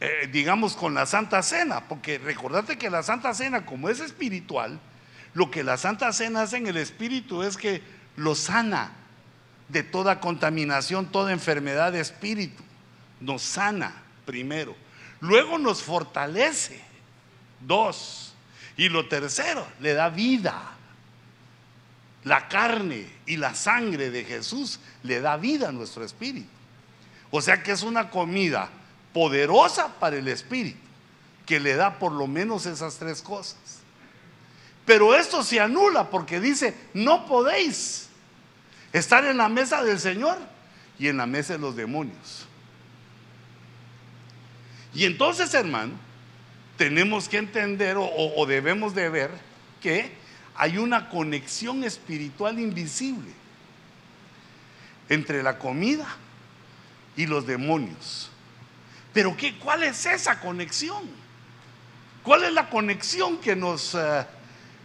[0.00, 4.80] eh, digamos, con la Santa Cena, porque recordate que la Santa Cena, como es espiritual,
[5.34, 7.82] lo que la Santa Cena hace en el espíritu es que
[8.16, 8.92] lo sana
[9.68, 12.62] de toda contaminación, toda enfermedad de espíritu.
[13.20, 13.92] Nos sana
[14.24, 14.76] primero.
[15.24, 16.78] Luego nos fortalece.
[17.60, 18.34] Dos.
[18.76, 20.72] Y lo tercero, le da vida.
[22.24, 26.48] La carne y la sangre de Jesús le da vida a nuestro espíritu.
[27.30, 28.68] O sea que es una comida
[29.14, 30.78] poderosa para el espíritu,
[31.46, 33.80] que le da por lo menos esas tres cosas.
[34.84, 38.08] Pero esto se anula porque dice, no podéis
[38.92, 40.36] estar en la mesa del Señor
[40.98, 42.46] y en la mesa de los demonios.
[44.94, 45.92] Y entonces, hermano,
[46.76, 49.30] tenemos que entender o, debemos de ver
[49.80, 50.12] que
[50.54, 53.30] hay una conexión espiritual invisible
[55.08, 56.06] entre la comida
[57.16, 58.30] y los demonios.
[59.12, 61.02] Pero ¿qué, ¿cuál es esa conexión?
[62.22, 64.26] ¿Cuál es la conexión que nos, eh,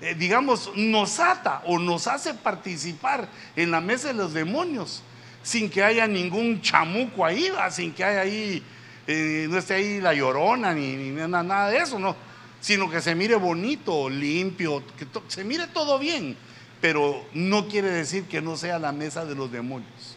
[0.02, 5.04] eh, digamos, nos ata o nos hace participar en la mesa de los demonios
[5.42, 8.64] sin que haya ningún chamuco ahí, sin que haya ahí,
[9.12, 12.16] eh, no esté ahí la llorona ni, nada de eso, no,
[12.62, 16.38] sino que se mire bonito, limpio, que se mire todo bien,
[16.80, 20.16] pero no quiere decir que no sea la mesa de los demonios.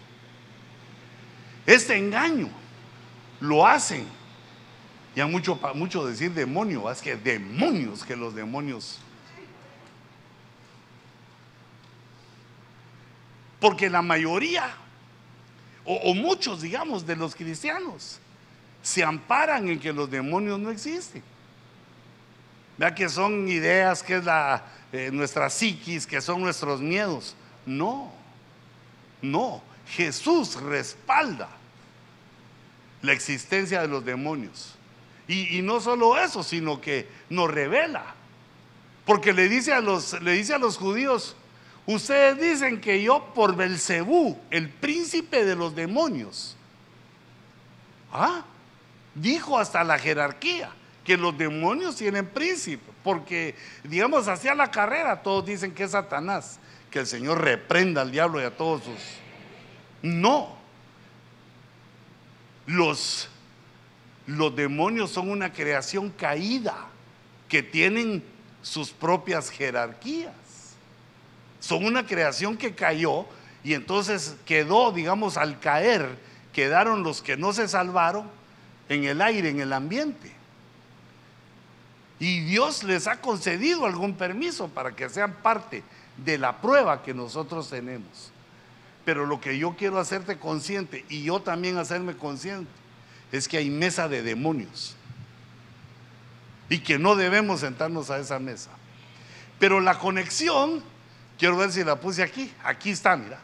[1.65, 2.51] Este engaño
[3.41, 4.05] lo hacen.
[5.17, 8.99] Ya mucho, mucho decir demonio, es que demonios que los demonios.
[13.59, 14.71] Porque la mayoría,
[15.87, 18.19] o, muchos, digamos, de los cristianos,
[18.83, 21.23] se amparan en que los demonios no existen.
[22.77, 27.37] Vea que son ideas, que es la, eh, nuestra psiquis, que son nuestros miedos.
[27.65, 28.13] No,
[29.23, 29.63] no.
[29.87, 31.49] Jesús respalda
[33.03, 34.75] la existencia de los demonios.
[35.29, 38.05] Y, no solo eso, sino que nos revela.
[39.07, 41.37] Porque le dice a los, le dice a los judíos,
[41.87, 46.57] ustedes dicen que yo por Belcebú, el príncipe de los demonios,
[48.13, 48.45] ¿ah?
[49.15, 50.71] Dijo hasta la jerarquía
[51.05, 56.61] que los demonios tienen príncipe, porque digamos hacia la carrera todos dicen que es Satanás,
[56.91, 58.99] que el Señor reprenda al diablo y a todos sus...
[60.03, 60.57] No,
[62.67, 63.29] los,
[64.27, 66.87] los demonios son una creación caída
[67.49, 68.25] que tienen
[68.63, 70.33] sus propias jerarquías.
[71.61, 73.27] Son una creación que cayó
[73.63, 76.19] y entonces quedó, digamos, al caer,
[76.53, 78.29] quedaron los que no se salvaron
[78.89, 80.33] en el aire, en el ambiente.
[82.19, 85.83] Y Dios les ha concedido algún permiso para que sean parte
[86.17, 88.31] de la prueba que nosotros tenemos.
[89.05, 92.71] Pero lo que yo quiero hacerte consciente y yo también hacerme consciente
[93.33, 94.95] es que hay mesa de demonios
[96.69, 98.71] y que no debemos sentarnos a esa mesa.
[99.59, 100.83] Pero la conexión,
[101.39, 103.41] quiero ver si la puse aquí, aquí está, mira.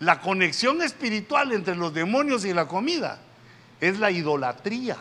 [0.00, 3.20] La conexión espiritual entre los demonios y la comida
[3.80, 4.96] es la idolatría.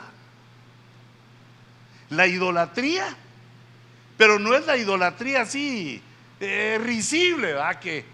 [2.09, 3.05] La idolatría,
[4.17, 6.01] pero no es la idolatría así
[6.39, 7.79] eh, risible, ¿verdad?
[7.79, 8.05] Que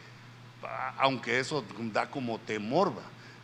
[0.98, 2.94] aunque eso da como temor,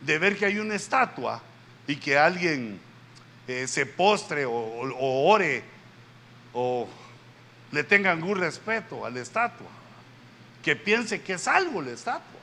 [0.00, 1.42] de ver que hay una estatua
[1.86, 2.80] y que alguien
[3.46, 5.62] eh, se postre o, ore
[6.52, 6.88] o
[7.72, 9.68] le tenga algún respeto a la estatua,
[10.62, 12.39] que piense que es algo la estatua.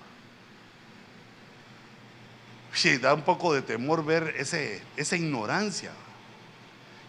[2.78, 5.92] Sí, da un poco de temor ver ese, esa ignorancia.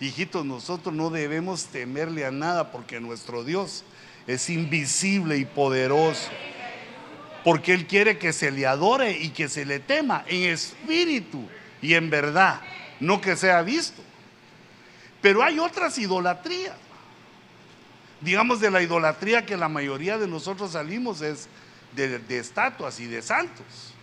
[0.01, 3.85] Hijitos, nosotros no debemos temerle a nada porque nuestro Dios
[4.27, 6.31] es invisible y poderoso
[7.45, 11.49] porque Él quiere que se le adore y que se le tema en espíritu
[11.81, 12.61] y en verdad,
[13.01, 14.03] no que sea visto.
[15.23, 16.77] Pero hay otras idolatrías.
[18.21, 21.49] Digamos de la idolatría que la mayoría de nosotros salimos es
[21.95, 23.95] de, estatuas y de santos.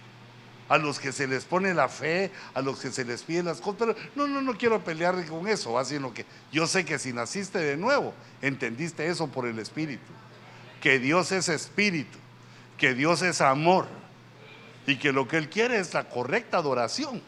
[0.67, 3.61] A los que se les pone la fe, a los que se les pide las
[3.61, 3.95] cosas.
[4.15, 7.77] No, no, no quiero pelear con eso, sino que yo sé que si naciste de
[7.77, 10.11] nuevo, entendiste eso por el Espíritu.
[10.81, 12.17] Que Dios es Espíritu
[12.77, 13.87] que Dios es amor
[14.87, 17.21] y que lo que Él quiere es la correcta adoración.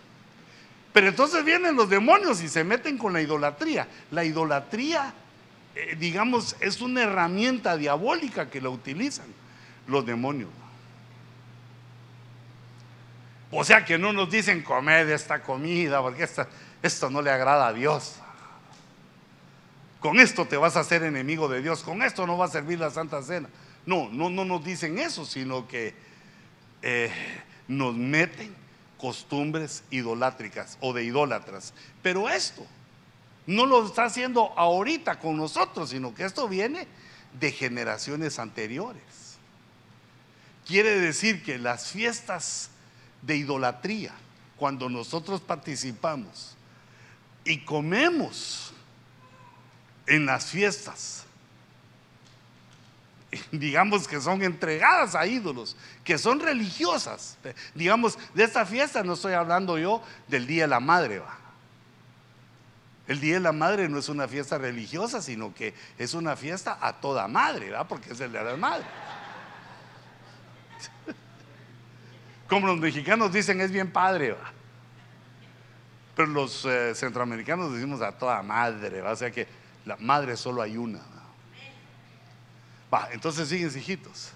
[0.93, 3.88] Pero entonces vienen los demonios y se meten con la idolatría.
[4.12, 5.14] La idolatría,
[5.76, 9.28] eh, digamos, es una herramienta diabólica que la utilizan
[9.88, 10.49] los demonios.
[13.52, 16.48] O sea que no nos dicen comed esta comida porque esta,
[16.82, 18.16] esto no le agrada a Dios.
[20.00, 22.80] Con esto te vas a hacer enemigo de Dios, con esto no va a servir
[22.80, 23.50] la Santa Cena.
[23.86, 25.95] No, no, no nos dicen eso, sino que
[26.82, 27.10] eh,
[27.68, 28.54] nos meten
[28.98, 31.74] costumbres idolátricas o de idólatras.
[32.04, 32.66] Pero esto
[33.45, 36.86] no lo está haciendo ahorita con nosotros, sino que esto viene
[37.39, 39.02] de generaciones anteriores.
[40.66, 42.72] Quiere decir que las fiestas
[43.22, 44.13] de idolatría,
[44.57, 46.55] cuando nosotros participamos
[47.43, 48.74] y comemos
[50.05, 51.26] en las fiestas,
[53.51, 57.38] digamos que son entregadas a ídolos, que son religiosas.
[57.76, 61.38] Digamos, de esta fiesta no estoy hablando yo del Día de la Madre, va.
[63.07, 66.78] El Día de la Madre no es una fiesta religiosa, sino que es una fiesta
[66.82, 67.88] a toda madre, ¿verdad?
[67.88, 68.86] Porque es el Día de la Madre.
[72.48, 74.52] Como los mexicanos dicen, es bien padre, ¿va?
[76.16, 79.12] Pero los eh, centroamericanos decimos a toda madre, ¿va?
[79.12, 79.48] O sea que
[79.86, 81.02] la madre solo hay una.
[82.93, 84.32] Va, entonces siguen hijitos.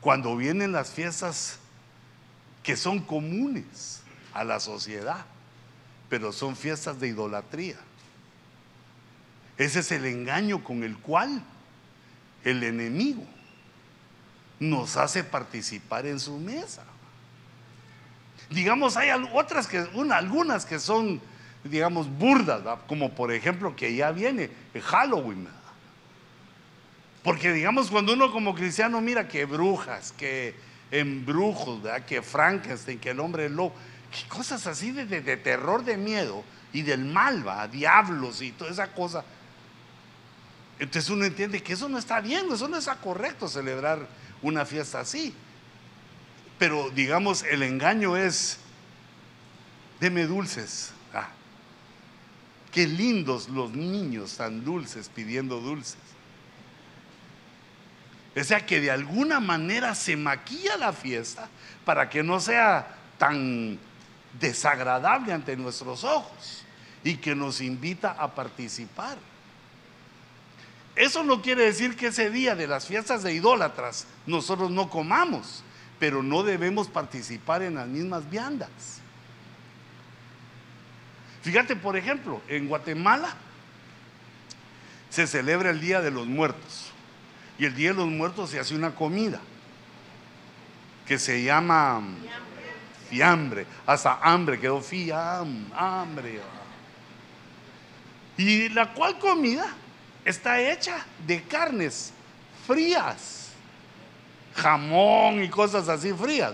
[0.00, 1.58] Cuando vienen las fiestas
[2.62, 4.02] que son comunes
[4.34, 5.24] a la sociedad,
[6.08, 7.76] pero son fiestas de idolatría.
[9.56, 11.42] Ese es el engaño con el cual
[12.44, 13.26] el enemigo
[14.60, 16.84] nos hace participar en su mesa.
[18.50, 19.78] Digamos, hay otras que,
[20.12, 21.20] algunas que son,
[21.64, 24.50] digamos, burdas, como por ejemplo que ya viene
[24.82, 25.48] Halloween.
[27.22, 30.54] Porque digamos, cuando uno como cristiano mira que brujas, que
[30.90, 33.74] embrujos, que Frankenstein, que el hombre lobo,
[34.28, 36.42] cosas así de, de, terror, de miedo
[36.72, 39.24] y del mal, va, diablos y toda esa cosa.
[40.78, 44.08] Entonces uno entiende que eso no está bien, eso no está correcto celebrar
[44.42, 45.34] una fiesta así.
[46.58, 48.58] Pero digamos, el engaño es,
[50.00, 50.92] deme dulces.
[51.14, 51.30] Ah,
[52.70, 55.98] qué lindos los niños tan dulces pidiendo dulces.
[58.36, 61.48] O sea que de alguna manera se maquilla la fiesta
[61.84, 63.78] para que no sea tan
[64.38, 66.62] desagradable ante nuestros ojos
[67.02, 69.18] y que nos invita a participar.
[71.00, 75.64] Eso no quiere decir que ese día de las fiestas de idólatras nosotros no comamos,
[75.98, 78.68] pero no debemos participar en las mismas viandas.
[81.40, 83.34] Fíjate, por ejemplo, en Guatemala
[85.08, 86.92] se celebra el Día de los Muertos
[87.58, 89.40] y el Día de los Muertos se hace una comida
[91.06, 92.02] que se llama
[93.08, 96.42] fiambre, hasta hambre, quedó fiam, hambre.
[98.36, 99.76] Y la cual comida
[100.24, 102.12] está hecha de carnes
[102.66, 103.52] frías,
[104.54, 106.52] jamón y cosas así frías,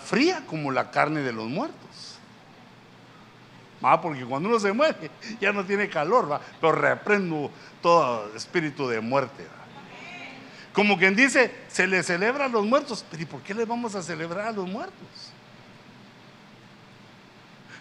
[0.00, 2.18] Fría como la carne de los muertos.
[3.84, 4.00] ¿va?
[4.00, 5.10] Porque cuando uno se muere
[5.40, 6.40] ya no tiene calor, ¿va?
[6.60, 7.50] pero reprendo
[7.80, 9.46] todo espíritu de muerte.
[10.72, 13.04] Como quien dice, se le celebra a los muertos.
[13.10, 15.32] Pero ¿y por qué le vamos a celebrar a los muertos?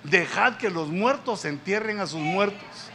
[0.04, 2.92] Dejad que los muertos entierren a sus muertos.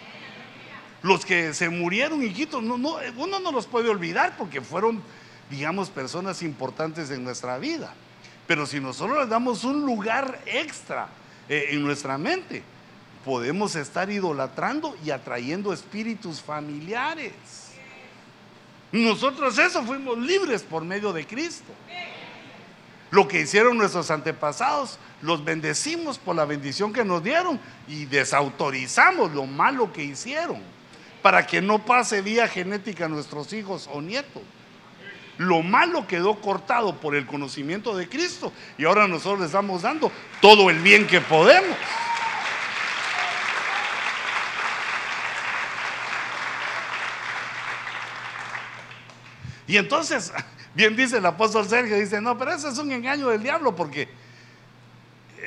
[1.02, 5.02] Los que se murieron, hijitos, no, no, uno no los puede olvidar porque fueron,
[5.50, 7.92] digamos, personas importantes en nuestra vida.
[8.46, 11.08] Pero si nosotros les damos un lugar extra
[11.48, 12.62] eh, en nuestra mente,
[13.24, 17.32] podemos estar idolatrando y atrayendo espíritus familiares.
[18.92, 21.72] Nosotros eso fuimos libres por medio de Cristo.
[23.10, 29.32] Lo que hicieron nuestros antepasados, los bendecimos por la bendición que nos dieron y desautorizamos
[29.32, 30.60] lo malo que hicieron
[31.22, 34.42] para que no pase vía genética a nuestros hijos o nietos.
[35.38, 40.12] Lo malo quedó cortado por el conocimiento de Cristo y ahora nosotros les estamos dando
[40.40, 41.76] todo el bien que podemos.
[49.66, 50.32] Y entonces,
[50.74, 54.08] bien dice el apóstol Sergio, dice, no, pero ese es un engaño del diablo porque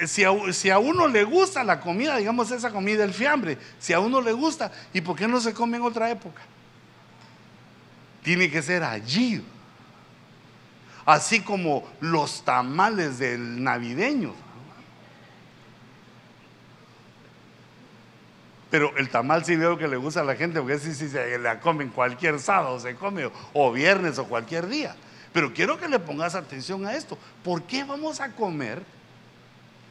[0.08, 4.22] si a, uno le gusta la comida, digamos esa comida, el fiambre, si a uno
[4.22, 6.42] le gusta, ¿y por qué no se come en otra época?
[8.24, 9.44] Tiene que ser allí.
[11.06, 14.34] Así como los tamales del navideño.
[18.72, 21.38] Pero el tamal sí veo que le gusta a la gente, porque sí, sí se
[21.38, 24.96] la comen cualquier sábado, se come, o viernes o cualquier día.
[25.32, 27.18] Pero quiero que le pongas atención a esto.
[27.44, 28.84] ¿Por qué vamos a comer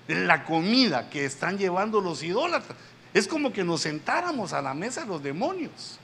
[0.08, 2.76] la comida que están llevando los idólatras?
[3.12, 5.98] Es como que nos sentáramos a la mesa de los demonios.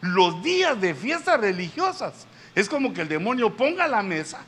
[0.00, 2.26] Los días de fiestas religiosas.
[2.54, 4.40] Es como que el demonio ponga la mesa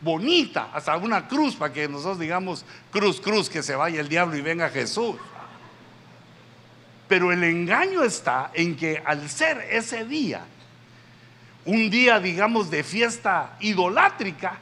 [0.00, 4.36] bonita, hasta una cruz, para que nosotros digamos, cruz, cruz, que se vaya el diablo
[4.36, 5.16] y venga Jesús.
[7.08, 10.44] Pero el engaño está en que al ser ese día,
[11.64, 14.58] un día, digamos, de fiesta idolátrica,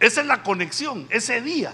[0.00, 1.72] esa es la conexión, ese día.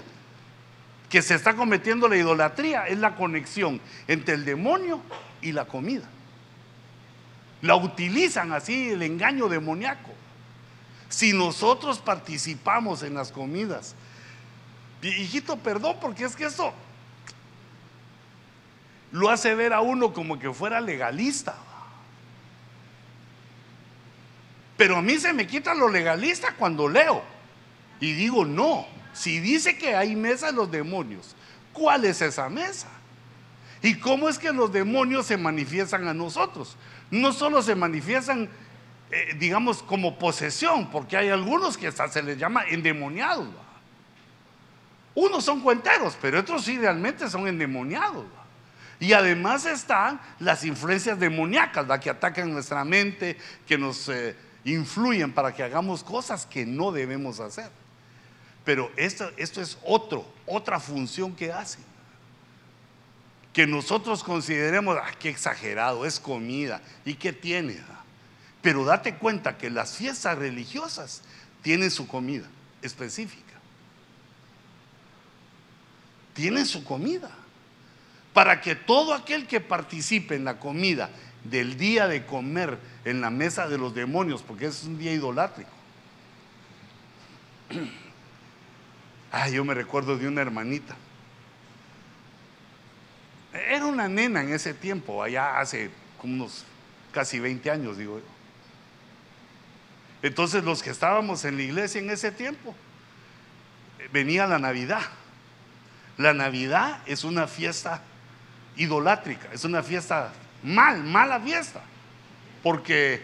[1.11, 5.01] Que se está cometiendo la idolatría es la conexión entre el demonio
[5.41, 6.07] y la comida.
[7.61, 10.09] La utilizan así el engaño demoníaco.
[11.09, 13.93] Si nosotros participamos en las comidas,
[15.03, 16.73] hijito, perdón, porque es que eso
[19.11, 21.57] lo hace ver a uno como que fuera legalista.
[24.77, 27.21] Pero a mí se me quita lo legalista cuando leo.
[27.99, 31.35] Y digo, no, si dice que hay mesa de los demonios,
[31.73, 32.87] ¿cuál es esa mesa?
[33.81, 36.75] ¿Y cómo es que los demonios se manifiestan a nosotros?
[37.09, 38.49] No solo se manifiestan,
[39.09, 43.47] eh, digamos, como posesión, porque hay algunos que hasta se les llama endemoniados.
[45.13, 48.25] Unos son cuenteros, pero otros sí realmente son endemoniados.
[48.99, 53.35] Y además están las influencias demoníacas, las que atacan nuestra mente,
[53.67, 57.80] que nos eh, influyen para que hagamos cosas que no debemos hacer.
[58.63, 61.83] Pero esto, esto es otro, otra función que hacen.
[63.53, 66.81] Que nosotros consideremos, ah, qué exagerado, es comida.
[67.03, 67.79] ¿Y qué tiene?
[67.89, 68.03] Ah?
[68.61, 71.21] Pero date cuenta que las fiestas religiosas
[71.61, 72.47] tienen su comida
[72.81, 73.41] específica.
[76.33, 77.31] Tienen su comida
[78.33, 81.09] para que todo aquel que participe en la comida
[81.43, 85.71] del día de comer en la mesa de los demonios, porque es un día idolátrico.
[89.31, 90.95] Ah, yo me recuerdo de una hermanita.
[93.53, 96.65] Era una nena en ese tiempo, allá hace como unos
[97.11, 98.25] casi 20 años, digo yo.
[100.21, 102.75] Entonces los que estábamos en la iglesia en ese tiempo,
[104.11, 105.01] venía la Navidad.
[106.17, 108.01] La Navidad es una fiesta
[108.75, 110.31] idolátrica, es una fiesta
[110.63, 111.81] mal, mala fiesta,
[112.61, 113.21] porque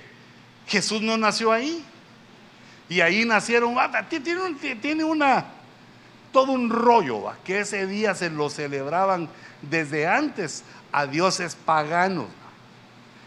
[0.68, 1.84] Jesús no nació ahí.
[2.89, 3.76] Y ahí nacieron,
[4.10, 5.45] tiene, tiene una,
[6.38, 9.27] todo un rollo, que ese día se lo celebraban
[9.63, 12.27] desde antes a dioses paganos.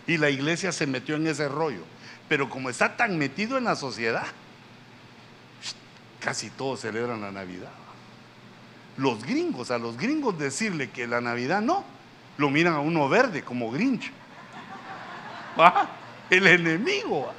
[0.07, 1.83] Y la iglesia se metió en ese rollo.
[2.29, 4.29] Pero como está tan metido en la sociedad,
[6.21, 7.73] casi todos celebran la Navidad.
[8.97, 11.85] Los gringos, a los gringos decirle que la Navidad no,
[12.39, 14.13] lo miran a uno verde como Grinch.
[16.31, 17.33] El enemigo.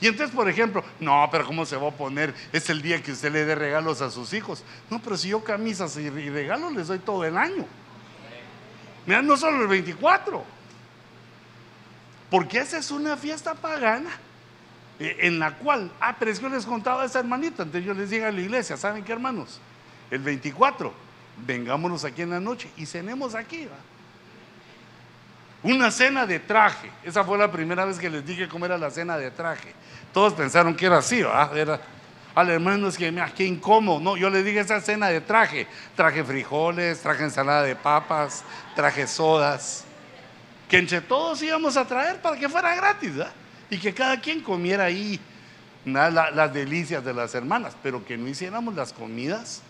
[0.00, 2.34] Y entonces, por ejemplo, no, pero ¿cómo se va a poner?
[2.52, 4.64] Es el día que usted le dé regalos a sus hijos.
[4.88, 7.66] No, pero si yo camisas y regalos les doy todo el año.
[9.06, 10.42] Mira, no solo el 24.
[12.30, 14.10] Porque esa es una fiesta pagana
[14.98, 17.84] eh, en la cual, ah, pero es que yo les contaba a esa hermanita, entonces
[17.84, 19.60] yo les dije a la iglesia, ¿saben qué hermanos?
[20.10, 20.92] El 24
[21.46, 23.66] vengámonos aquí en la noche y cenemos aquí.
[25.62, 26.90] Una cena de traje.
[27.04, 29.74] Esa fue la primera vez que les dije cómo era la cena de traje.
[30.12, 31.56] Todos pensaron que era así, ¿verdad?
[31.56, 31.80] Era,
[32.34, 34.00] al hermano es que, mira, qué incómodo.
[34.00, 35.66] No, yo les dije esa cena de traje.
[35.94, 38.44] Traje frijoles, traje ensalada de papas,
[38.74, 39.84] traje sodas.
[40.68, 43.32] Que entre todos íbamos a traer para que fuera gratis, ¿verdad?
[43.68, 45.20] Y que cada quien comiera ahí
[45.84, 49.62] las delicias de las hermanas, pero que no hiciéramos las comidas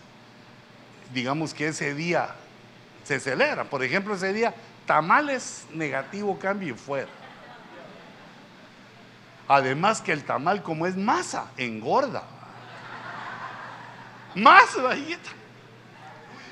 [1.13, 2.29] digamos que ese día
[3.03, 3.65] se celebra.
[3.65, 4.53] Por ejemplo, ese día,
[4.91, 7.07] tamales negativo, cambio y fuera.
[9.47, 12.23] Además que el tamal, como es masa, engorda.
[14.35, 15.29] Más, bajita.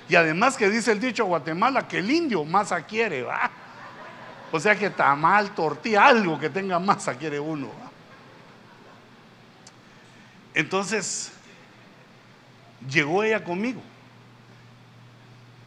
[0.07, 3.51] Y además que dice el dicho Guatemala que el indio masa quiere, ¿va?
[4.53, 7.69] O sea que tamal, tortilla, algo que tenga masa quiere uno.
[10.53, 11.33] Entonces,
[12.89, 13.81] llegó ella conmigo.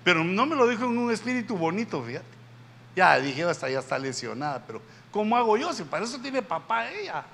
[0.04, 2.41] Pero no me lo dijo en un espíritu bonito, fíjate.
[2.94, 5.72] Ya dije, hasta ya está lesionada, pero ¿cómo hago yo?
[5.72, 7.24] Si para eso tiene papá ella.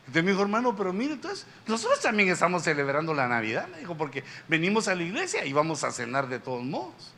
[0.00, 3.96] Entonces me dijo, hermano, pero mire, entonces nosotros también estamos celebrando la Navidad, me dijo,
[3.96, 7.14] porque venimos a la iglesia y vamos a cenar de todos modos.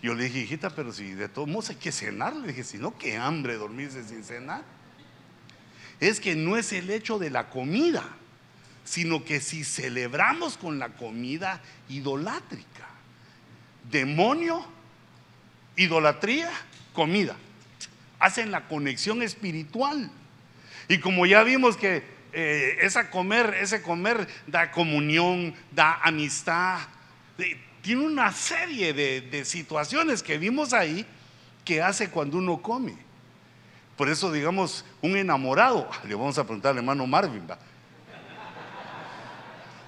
[0.00, 2.78] Yo le dije, hijita, pero si de todos modos hay que cenar, le dije, si
[2.78, 4.62] no, qué hambre dormirse sin cenar.
[6.00, 8.04] Es que no es el hecho de la comida,
[8.84, 12.86] sino que si celebramos con la comida idolátrica,
[13.90, 14.64] demonio,
[15.78, 16.50] idolatría,
[16.92, 17.36] comida,
[18.18, 20.10] hacen la conexión espiritual.
[20.88, 22.02] Y como ya vimos que
[22.32, 26.80] eh, esa comer, ese comer da comunión, da amistad,
[27.80, 31.06] tiene una serie de, situaciones que vimos ahí
[31.64, 32.96] que hace cuando uno come.
[33.96, 37.46] Por eso, digamos, un enamorado, le vamos a preguntar al hermano Marvin.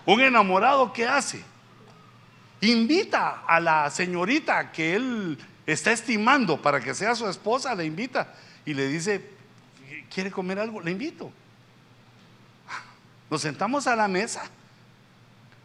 [0.06, 1.42] Un enamorado, ¿qué hace?
[2.60, 5.38] Invita a la señorita que él
[5.72, 9.24] está estimando para que sea su esposa, le invita y le dice,
[10.12, 10.80] ¿quiere comer algo?
[10.80, 11.30] Le invito.
[13.30, 14.42] Nos sentamos a la mesa.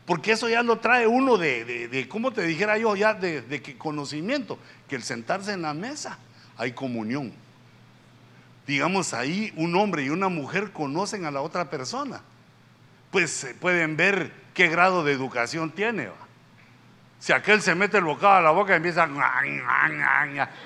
[0.05, 2.95] Porque eso ya lo trae uno de, de, ¿cómo te dijera yo?
[2.95, 6.19] Ya de, de que conocimiento, que el sentarse en la mesa
[6.57, 7.33] hay comunión.
[8.67, 12.21] Digamos, ahí un hombre y una mujer conocen a la otra persona.
[13.11, 16.09] Pues eh, pueden ver qué grado de educación tiene.
[17.19, 19.07] Si aquel se mete el bocado a la boca y empieza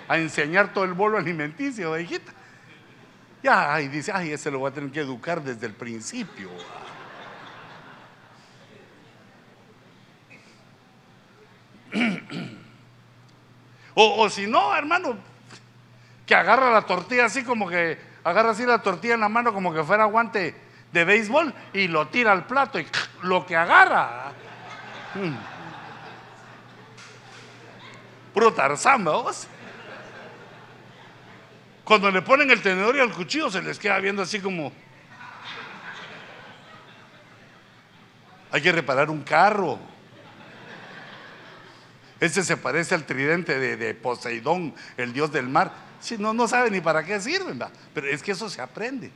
[0.08, 2.34] a, enseñar todo el bolo alimenticio, hijita.
[3.42, 6.50] Ya, y dice, ay, ese lo voy a tener que educar desde el principio.
[13.96, 15.18] O, o si no, hermano,
[16.26, 19.74] que agarra la tortilla así como que agarra así la tortilla en la mano como
[19.74, 20.56] que fuera guante
[20.92, 22.88] de béisbol y lo tira al plato y
[23.24, 24.32] lo que agarra.
[28.40, 29.06] Puro Tarzán.
[31.84, 34.72] Cuando le ponen el tenedor y el cuchillo se les queda viendo así como...
[38.50, 39.78] Hay que reparar un carro.
[42.22, 45.74] Ese se parece al tridente de, Poseidón, el dios del mar.
[46.00, 47.70] Si no, no sabe ni para qué sirven, ¿va?
[47.94, 49.12] pero es que eso se aprende.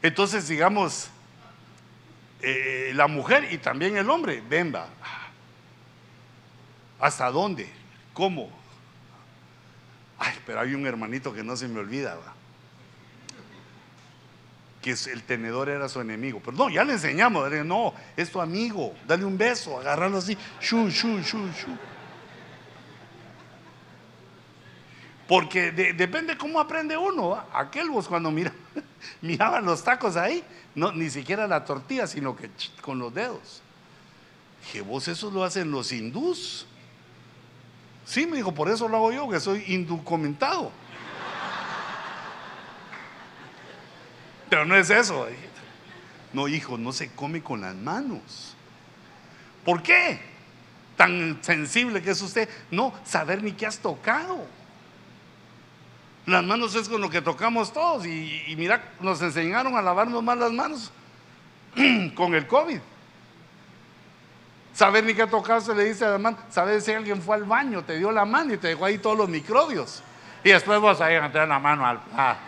[0.00, 1.10] Entonces, digamos,
[2.40, 4.88] eh, la mujer y también el hombre, ven, va.
[6.98, 7.77] ¿Hasta dónde?
[8.18, 8.50] ¿Cómo?
[10.18, 12.18] Ay, pero hay un hermanito que no se me olvida,
[14.82, 16.42] que el tenedor era su enemigo.
[16.44, 20.88] Pero no, ya le enseñamos, no, es tu amigo, dale un beso, agarrarlo así, shu,
[20.90, 21.78] shu, shu, shu.
[25.28, 27.40] Porque depende cómo aprende uno.
[27.52, 28.52] Aquel vos cuando mira,
[29.22, 30.42] miraba los tacos ahí,
[30.74, 32.50] no, ni siquiera la tortilla, sino que
[32.82, 33.62] con los dedos.
[34.64, 36.66] Dije, vos eso lo hacen los hindús.
[38.08, 40.72] Sí, me dijo, por eso lo hago yo, que soy indocumentado.
[44.48, 45.26] Pero no es eso.
[46.32, 48.56] No, hijo, no se come con las manos.
[49.62, 50.20] ¿Por qué?
[50.96, 52.48] Tan sensible que es usted.
[52.70, 54.46] No, saber ni qué has tocado.
[56.24, 58.06] Las manos es con lo que tocamos todos.
[58.06, 60.92] Y, mira, nos enseñaron a lavarnos más las manos
[62.14, 62.80] con el COVID.
[64.78, 66.38] Saber ni qué tocaste, le dice a la mano.
[66.50, 69.18] Saber si alguien fue al baño, te dio la mano y te dejó ahí todos
[69.18, 70.04] los microbios.
[70.44, 72.38] Y después vas a ir a meter la mano al plato.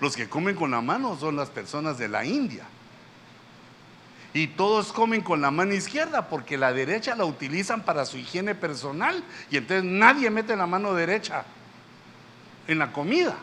[0.00, 2.64] Los que comen con la mano son las personas de la India.
[4.34, 8.54] Y todos comen con la mano izquierda porque la derecha la utilizan para su higiene
[8.54, 11.44] personal y entonces nadie mete la mano derecha
[12.66, 13.34] en la comida.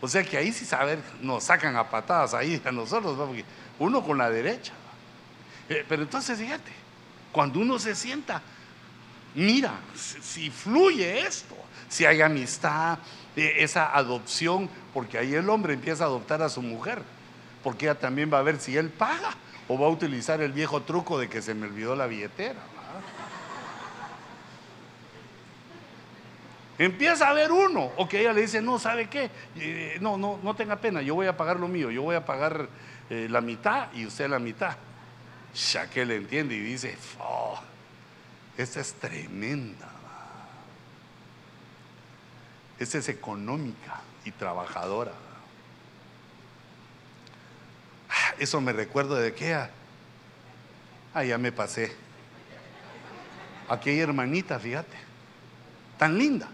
[0.00, 3.44] O sea que ahí sí saber, nos sacan a patadas ahí a nosotros, porque
[3.78, 4.72] uno con la derecha.
[5.68, 6.72] Eh, pero entonces fíjate,
[7.32, 8.42] cuando uno se sienta,
[9.34, 11.54] mira, si fluye esto,
[11.88, 12.98] si hay amistad,
[13.36, 17.02] eh, esa adopción, porque ahí el hombre empieza a adoptar a su mujer,
[17.62, 19.34] porque ella también va a ver si él paga
[19.68, 22.58] o va a utilizar el viejo truco de que se me olvidó la billetera.
[26.80, 29.30] Empieza a ver uno, o que ella le dice, no, ¿sabe qué?
[29.56, 32.24] Eh, no, no, no tenga pena, yo voy a pagar lo mío, yo voy a
[32.24, 32.70] pagar
[33.10, 34.78] eh, la mitad y usted la mitad.
[35.74, 37.60] Ya que le entiende y dice, oh,
[38.56, 39.90] esta es tremenda.
[42.78, 45.12] Esta es económica y trabajadora.
[48.08, 49.54] Ah, eso me recuerdo de qué.
[51.12, 51.94] Ah, ya me pasé.
[53.68, 54.96] Aquella hermanita, fíjate,
[55.98, 56.48] tan linda,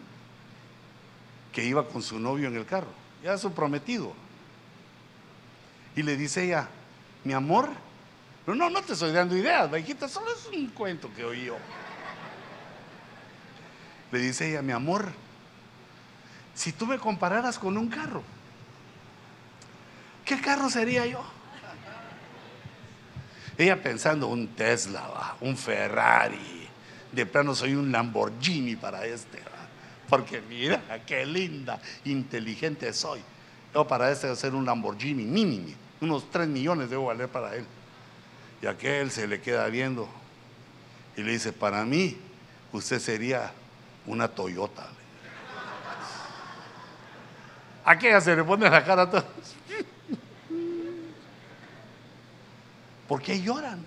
[1.57, 2.92] que iba con su novio en el carro,
[3.24, 4.12] ya su prometido.
[5.96, 6.68] Y le dice ella,
[7.24, 7.70] mi amor,
[8.46, 11.57] no, no, no te estoy dando ideas, hijita, solo es un cuento que oí yo.
[14.12, 15.11] Le dice ella, mi amor,
[16.52, 18.22] si tú me compararas con un carro,
[20.26, 21.24] ¿qué carro sería yo?
[23.57, 26.68] Ella pensando un Tesla, un Ferrari,
[27.12, 29.42] de plano soy un Lamborghini para este,
[30.09, 33.20] porque mira qué linda, inteligente soy.
[33.74, 37.66] Yo para este ser un Lamborghini mínimo, unos 3 millones debo valer para él.
[38.62, 40.09] Y aquel se le queda viendo
[41.16, 42.16] y le dice, para mí
[42.72, 43.52] usted sería
[44.07, 44.88] una Toyota.
[47.84, 49.24] Aquella se le pone la cara a todos.
[53.07, 53.84] ¿Por qué lloran?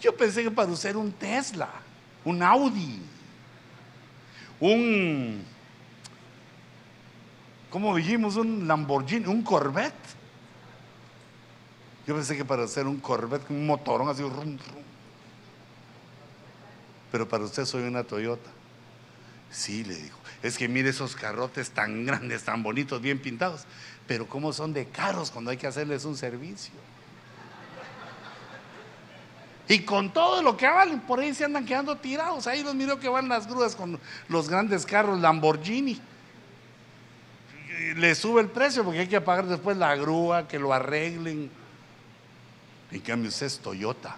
[0.00, 1.68] Yo pensé que para usted un Tesla,
[2.24, 3.02] un Audi,
[4.72, 5.44] un,
[7.70, 8.36] ¿cómo dijimos?
[8.36, 9.92] Un Lamborghini, un Corvette.
[12.06, 14.84] Yo pensé que para usted un Corvette, un motorón así, rum, rum.
[17.10, 18.50] pero para usted soy una Toyota.
[19.50, 20.18] Sí, le dijo.
[20.42, 23.64] Es que mire esos carrotes tan grandes, tan bonitos, bien pintados.
[24.06, 26.72] Pero cómo son de caros cuando hay que hacerles un servicio.
[29.68, 32.46] Y con todo lo que valen, por ahí se andan quedando tirados.
[32.46, 33.98] Ahí los miro que van las grúas con
[34.28, 36.00] los grandes carros Lamborghini.
[37.96, 41.50] Le sube el precio porque hay que pagar después la grúa, que lo arreglen.
[42.90, 44.16] En cambio, usted es Toyota,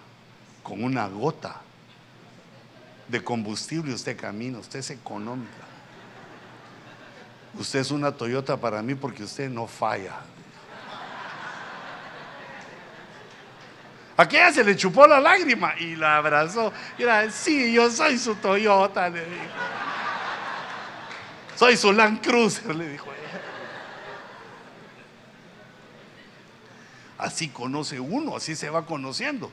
[0.62, 1.60] con una gota
[3.08, 5.64] de combustible, usted camina, usted es económica.
[7.58, 10.16] Usted es una Toyota para mí porque usted no falla.
[14.16, 16.72] Aquella se le chupó la lágrima y la abrazó.
[16.98, 19.44] Y era, sí, yo soy su Toyota, le dijo.
[21.54, 23.42] Soy su Land Cruiser, le dijo ella.
[27.18, 29.50] Así conoce uno, así se va conociendo.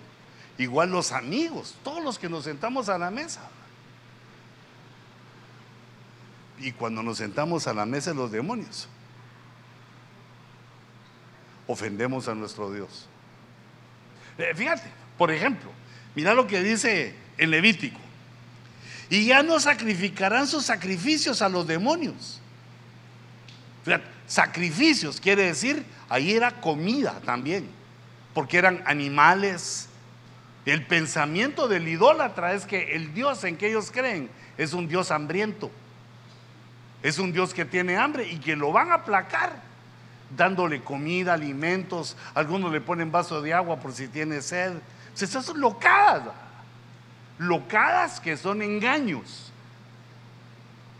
[0.58, 3.42] Igual los amigos, todos los que nos sentamos a la mesa.
[6.60, 8.88] Y cuando nos sentamos a la mesa los demonios,
[11.68, 13.08] ofendemos a nuestro Dios.
[14.38, 15.72] Eh, fíjate, por ejemplo,
[16.16, 18.00] mira lo que dice el Levítico.
[19.10, 22.42] Y ya no sacrificarán sus sacrificios a los demonios.
[24.28, 27.70] Sacrificios quiere decir, ahí era comida también,
[28.34, 29.90] porque eran animales.
[30.66, 35.12] El pensamiento del idólatra es que el Dios en que ellos creen es un Dios
[35.12, 35.70] hambriento.
[37.02, 39.62] Es un Dios que tiene hambre y que lo van a aplacar
[40.36, 44.74] dándole comida, alimentos, algunos le ponen vaso de agua por si tiene sed.
[45.20, 46.34] Esas son locadas,
[47.38, 49.52] locadas que son engaños,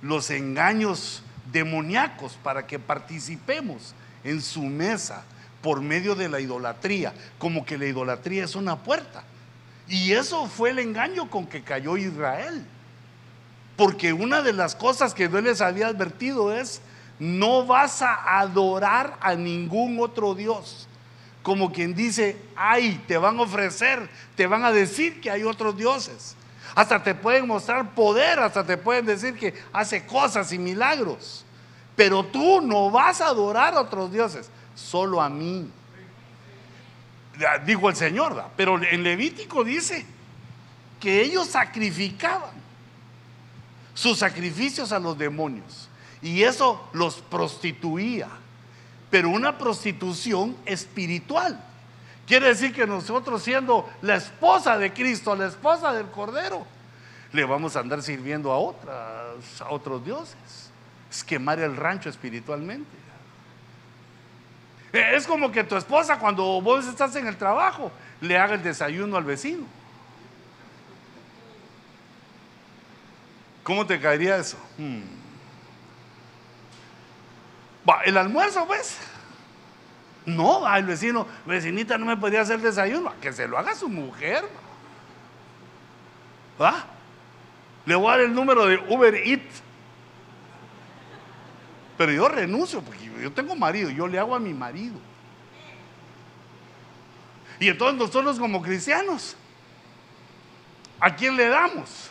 [0.02, 5.24] los engaños demoníacos para que participemos en su mesa
[5.62, 9.24] por medio de la idolatría, como que la idolatría es una puerta.
[9.88, 12.66] Y eso fue el engaño con que cayó Israel.
[13.76, 16.82] Porque una de las cosas que Dios les había advertido es
[17.20, 20.88] no vas a adorar a ningún otro Dios.
[21.42, 25.78] Como quien dice, ay, te van a ofrecer, te van a decir que hay otros
[25.78, 26.36] dioses.
[26.76, 31.46] Hasta te pueden mostrar poder, hasta te pueden decir que hace cosas y milagros.
[31.96, 35.70] Pero tú no vas a adorar a otros dioses, solo a mí.
[37.66, 40.06] Dijo el Señor, pero en Levítico dice
[41.00, 42.64] que ellos sacrificaban
[43.94, 45.90] sus sacrificios a los demonios.
[46.24, 48.30] Y eso los prostituía.
[49.12, 51.62] Pero una prostitución espiritual.
[52.26, 56.66] Quiere decir que nosotros siendo la esposa de Cristo, la esposa del Cordero,
[57.34, 60.72] le vamos a andar sirviendo a, otras, a otros dioses.
[61.12, 62.90] Es quemar el rancho espiritualmente.
[64.94, 69.18] Es como que tu esposa cuando vos estás en el trabajo le haga el desayuno
[69.18, 69.66] al vecino.
[73.64, 74.58] ¿Cómo te caería eso?
[74.78, 75.23] Hmm
[78.06, 78.98] el almuerzo, pues.
[80.26, 84.44] No, al vecino, vecinita no me podía hacer desayuno, que se lo haga su mujer.
[86.62, 86.86] ¿Va?
[87.86, 89.62] Le voy a dar el número de Uber Eats.
[91.98, 94.96] Pero yo renuncio, porque yo tengo marido, yo le hago a mi marido.
[97.60, 99.36] Y entonces nosotros como cristianos,
[101.00, 102.10] ¿a quién le damos?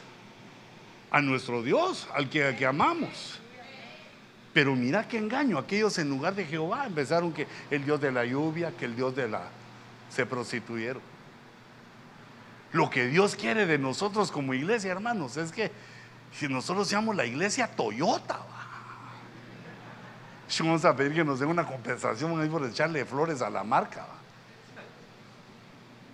[1.10, 3.41] A nuestro Dios, al que, que amamos.
[4.52, 8.24] Pero mira qué engaño, aquellos en lugar de Jehová empezaron que el Dios de la
[8.24, 9.42] lluvia, que el Dios de la...
[10.10, 11.02] se prostituyeron.
[12.72, 15.70] Lo que Dios quiere de nosotros como iglesia, hermanos, es que
[16.32, 18.40] si nosotros seamos la iglesia Toyota,
[20.60, 24.06] vamos a pedir que nos den una compensación ahí por echarle flores a la marca.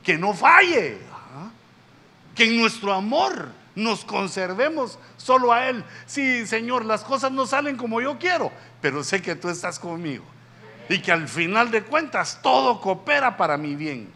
[0.02, 0.98] Que no falle,
[2.34, 5.84] que en nuestro amor nos conservemos solo a Él.
[6.04, 8.52] Sí, Señor, las cosas no salen como yo quiero,
[8.82, 10.24] pero sé que tú estás conmigo.
[10.88, 14.10] Y que al final de cuentas todo coopera para mi bien.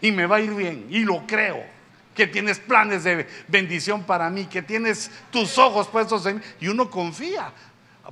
[0.00, 1.64] Y me va a ir bien, y lo creo.
[2.14, 6.42] Que tienes planes de bendición para mí, que tienes tus ojos puestos en mí.
[6.60, 7.52] Y uno confía,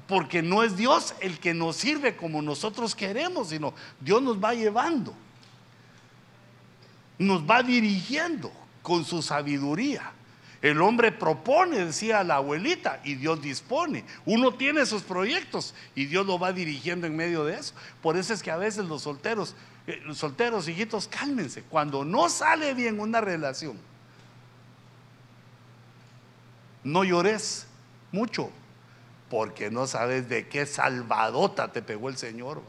[0.06, 4.54] porque no es Dios el que nos sirve como nosotros queremos, sino Dios nos va
[4.54, 5.14] llevando,
[7.18, 8.52] nos va dirigiendo
[8.82, 10.12] con su sabiduría.
[10.64, 14.02] El hombre propone, decía la abuelita, y Dios dispone.
[14.24, 17.74] Uno tiene sus proyectos y Dios lo va dirigiendo en medio de eso.
[18.00, 19.54] Por eso es que a veces los solteros,
[19.86, 21.64] eh, solteros, hijitos, cálmense.
[21.64, 23.78] Cuando no sale bien una relación,
[26.82, 27.66] no llores
[28.10, 28.50] mucho,
[29.28, 32.62] porque no sabes de qué salvadota te pegó el Señor.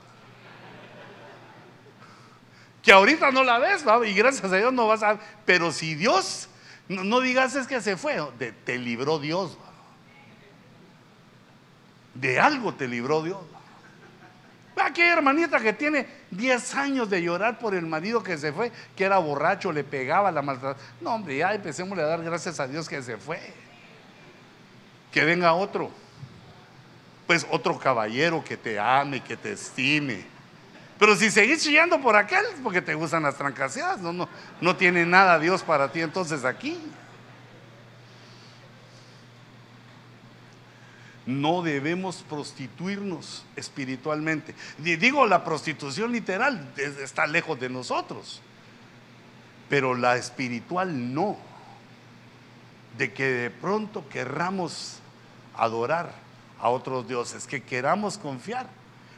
[2.83, 5.17] Que ahorita no la ves, y gracias a Dios no vas a...
[5.45, 6.49] Pero si Dios
[6.87, 9.57] no, digas es que se fue, te, libró Dios.
[12.13, 13.39] De algo te libró Dios.
[14.77, 19.05] Aquella hermanita que tiene 10 años de llorar por el marido que se fue, que
[19.05, 20.85] era borracho, le pegaba la maltratada.
[21.01, 23.39] No, hombre, ya empecemos a dar gracias a Dios que se fue.
[25.11, 25.89] Que venga otro.
[27.25, 30.34] Pues otro caballero que te ame, que te estime.
[30.97, 34.29] Pero si seguís chillando por aquel, porque te gustan las trancaseadas, no, no,
[34.61, 36.79] no tiene nada Dios para ti entonces aquí.
[41.25, 44.53] No debemos prostituirnos espiritualmente.
[44.77, 48.41] Digo, la prostitución literal está lejos de nosotros,
[49.67, 51.37] pero la espiritual no.
[52.97, 54.99] De que de pronto querramos
[55.57, 56.13] adorar
[56.59, 58.69] a otros dioses, que queramos confiar.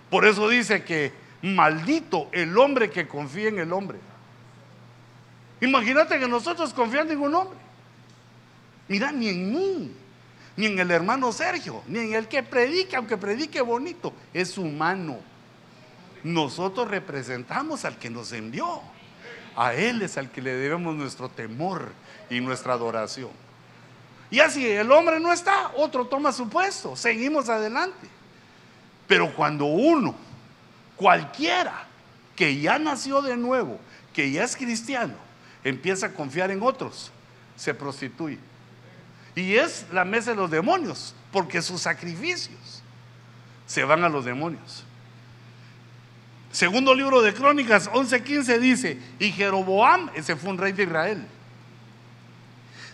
[0.10, 4.00] Por eso dice que maldito el hombre que confía en el hombre.
[5.62, 7.60] Imagínate que nosotros confiando en un hombre.
[8.88, 9.92] Mira, ni en mí
[10.58, 15.20] ni en el hermano Sergio, ni en el que predique, aunque predique bonito, es humano.
[16.24, 18.82] Nosotros representamos al que nos envió.
[19.56, 21.92] A Él es al que le debemos nuestro temor
[22.30, 23.30] y nuestra adoración.
[24.30, 28.08] Y así el hombre no está, otro toma su puesto, seguimos adelante.
[29.08, 30.16] Pero cuando uno,
[30.98, 31.86] cualquiera
[32.36, 33.80] que ya nació de nuevo,
[34.14, 35.14] que ya es cristiano,
[35.64, 37.12] empieza a confiar en otros,
[37.56, 38.40] se prostituye.
[39.36, 42.82] Y es la mesa de los demonios, porque sus sacrificios
[43.68, 44.84] se van a los demonios.
[46.52, 51.28] Segundo libro de Crónicas 11:15 dice, y Jeroboam, ese fue un rey de Israel,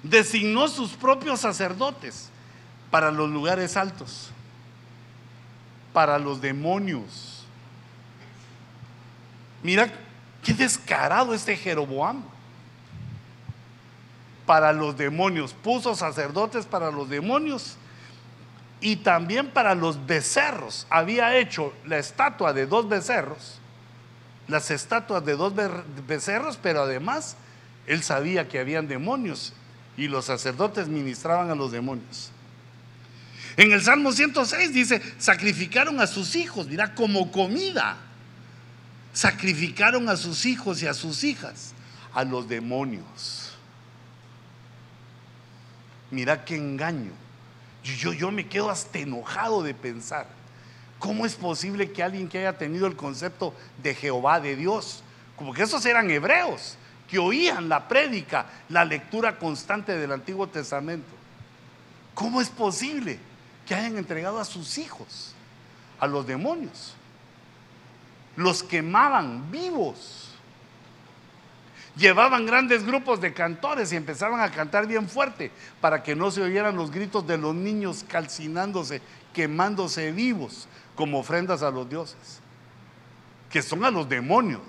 [0.01, 2.30] designó sus propios sacerdotes
[2.91, 4.32] para los lugares altos,
[5.93, 7.33] para los demonios.
[9.64, 9.91] Mira
[10.43, 12.24] qué descarado este Jeroboam
[14.45, 17.78] para los demonios, puso sacerdotes para los demonios
[18.82, 20.86] y también para los becerros.
[20.89, 23.59] Había hecho la estatua de dos becerros,
[24.49, 25.53] las estatuas de dos
[26.05, 27.38] becerros, pero además
[27.88, 29.53] él sabía que habían demonios
[29.95, 32.32] y los sacerdotes ministraban a los demonios.
[33.55, 37.97] En el Salmo 106 dice, sacrificaron a sus hijos, mira, como comida.
[39.14, 41.74] Sacrificaron a sus hijos y a sus hijas,
[42.14, 43.53] a los demonios.
[46.09, 47.11] Mira qué engaño.
[47.84, 50.28] Yo, yo me quedo hasta enojado de pensar.
[50.97, 55.03] ¿Cómo es posible que alguien que haya tenido el concepto de Jehová, de Dios,
[55.36, 56.78] como que esos eran hebreos,
[57.09, 61.11] que oían la prédica, la lectura constante del Antiguo Testamento?
[62.14, 63.20] ¿Cómo es posible
[63.68, 65.36] que hayan entregado a sus hijos
[65.99, 66.95] a los demonios?
[68.36, 70.24] Los quemaban vivos
[71.96, 76.42] llevaban grandes grupos de cantores y empezaban a cantar bien fuerte para que no se
[76.42, 79.02] oyeran los gritos de los niños calcinándose,
[79.34, 82.40] quemándose vivos como ofrendas a los dioses,
[83.50, 84.62] que son a los demonios.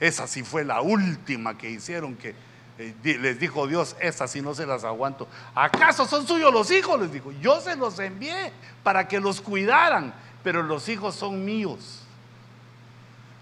[0.00, 2.34] Esa sí fue la última que hicieron que
[2.78, 5.26] eh, les dijo Dios, esa sí no se las aguanto.
[5.54, 7.00] ¿Acaso son suyos los hijos?
[7.00, 8.52] Les dijo, yo se los envié
[8.84, 10.14] para que los cuidaran,
[10.44, 11.97] pero los hijos son míos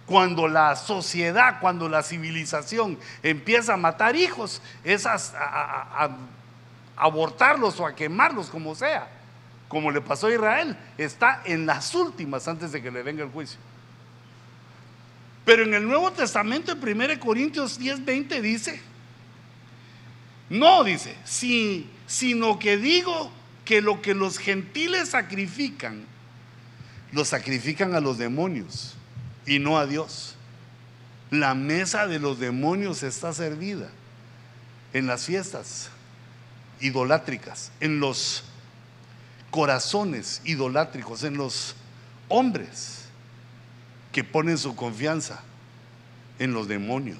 [0.06, 6.10] cuando la sociedad, cuando la civilización empieza a matar hijos, es a,
[6.96, 9.08] abortarlos o a quemarlos, como sea,
[9.68, 13.30] como le pasó a Israel, está en las últimas antes de que le venga el
[13.30, 13.58] juicio.
[15.44, 18.80] Pero en el Nuevo Testamento, en 1 Corintios 10, 20 dice,
[20.48, 21.16] no dice,
[22.06, 23.32] sino que digo
[23.64, 26.04] que lo que los gentiles sacrifican,
[27.10, 28.95] lo sacrifican a los demonios
[29.46, 30.34] y no a Dios.
[31.30, 33.88] La mesa de los demonios está servida
[34.92, 35.90] en las fiestas
[36.80, 38.44] idolátricas, en los
[39.50, 41.74] corazones idolátricos, en los
[42.28, 43.06] hombres
[44.12, 45.42] que ponen su confianza
[46.38, 47.18] en los demonios.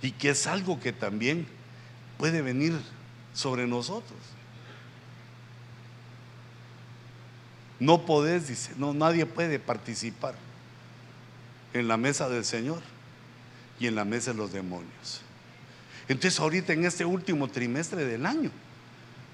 [0.00, 1.46] Y que es algo que también
[2.18, 2.78] puede venir
[3.34, 4.17] sobre nosotros.
[7.80, 10.34] No podés, dice, no, nadie puede participar
[11.72, 12.82] en la mesa del Señor
[13.78, 15.22] y en la mesa de los demonios.
[16.08, 18.50] Entonces ahorita en este último trimestre del año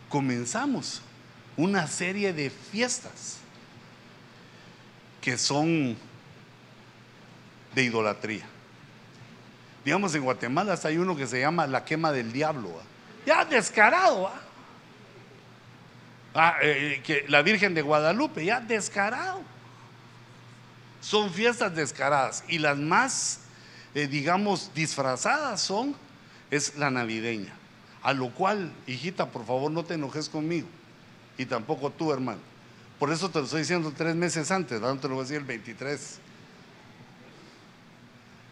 [0.08, 1.00] comenzamos
[1.56, 3.38] una serie de fiestas
[5.20, 5.96] que son
[7.74, 8.44] de idolatría.
[9.84, 12.70] Digamos en Guatemala hay uno que se llama la quema del diablo.
[13.24, 14.28] Ya descarado.
[14.28, 14.43] ¿ah?
[16.34, 19.42] Ah, eh, que la Virgen de Guadalupe, ya descarado.
[21.00, 23.40] Son fiestas descaradas y las más,
[23.94, 25.94] eh, digamos, disfrazadas son,
[26.50, 27.52] es la navideña.
[28.02, 30.66] A lo cual, hijita, por favor no te enojes conmigo.
[31.36, 32.38] y tampoco tú, hermano.
[32.98, 35.38] Por eso te lo estoy diciendo tres meses antes, no te lo voy a decir
[35.38, 36.20] el 23.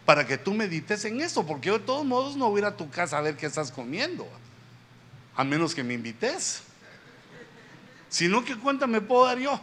[0.05, 2.65] Para que tú medites en eso, porque yo de todos modos no voy a ir
[2.65, 4.27] a tu casa a ver qué estás comiendo,
[5.35, 6.63] a menos que me invites.
[8.13, 9.59] Si no, ¿qué cuenta me puedo dar yo?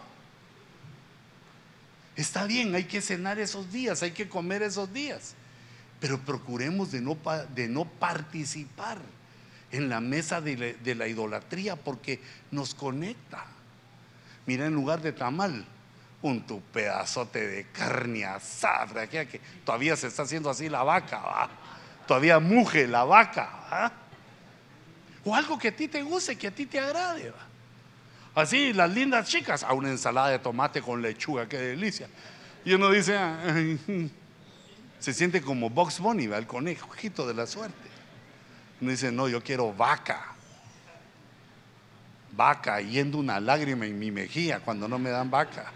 [2.17, 5.35] Está bien, hay que cenar esos días, hay que comer esos días,
[6.01, 7.17] pero procuremos de no,
[7.55, 8.99] de no participar
[9.71, 12.21] en la mesa de la, idolatría porque
[12.51, 13.47] nos conecta.
[14.47, 15.65] Mira, en lugar de tamal,
[16.21, 21.49] un tu pedazote de carne asada, que todavía se está haciendo así la vaca,
[22.05, 23.93] todavía muge la vaca,
[25.25, 27.33] o algo que a ti te guste, que a ti te agrade.
[28.35, 32.09] Así, las lindas chicas, a una ensalada de tomate con lechuga, qué delicia.
[32.65, 33.19] Y uno dice,
[34.99, 37.89] se siente como Box Bunny, el conejito de la suerte.
[38.81, 40.27] Uno dice, no, yo quiero vaca.
[42.33, 45.73] Vaca, yendo una lágrima en mi mejilla cuando no me dan vaca.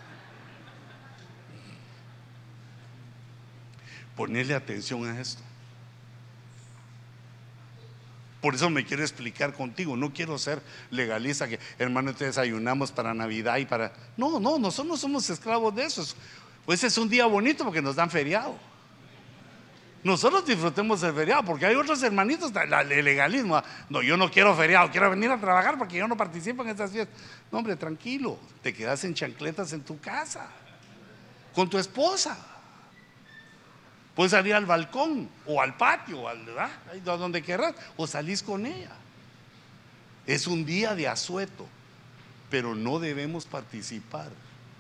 [4.17, 5.43] Ponerle atención a esto.
[8.45, 9.97] Por eso me quiero explicar contigo.
[9.97, 13.95] No quiero ser legalista que, hermano, te desayunamos para Navidad y para.
[14.19, 16.05] No, no, nosotros no somos esclavos de eso.
[16.67, 18.55] Pues es un día bonito porque nos dan feriado.
[20.03, 23.63] Nosotros disfrutemos el feriado porque hay otros hermanitos, el legalismo.
[23.89, 26.91] No, yo no quiero feriado, quiero venir a trabajar porque yo no participo en estas
[26.91, 27.19] fiestas.
[27.51, 30.51] No, hombre, tranquilo, te quedas en chancletas en tu casa,
[31.55, 32.37] con tu esposa.
[34.15, 36.45] Puedes salir al balcón o al patio, al,
[37.05, 38.93] donde querrás, o salís con ella.
[40.27, 41.67] Es un día de asueto,
[42.49, 44.31] pero no debemos participar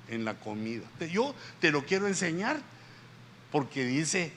[0.09, 0.85] en la comida.
[1.11, 2.61] Yo te lo quiero enseñar
[3.51, 4.33] porque dice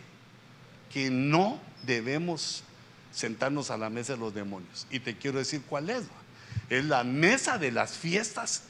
[0.91, 2.64] que no debemos
[3.12, 4.88] sentarnos a la mesa de los demonios.
[4.89, 6.04] Y te quiero decir cuál es.
[6.70, 8.64] Es la mesa de las fiestas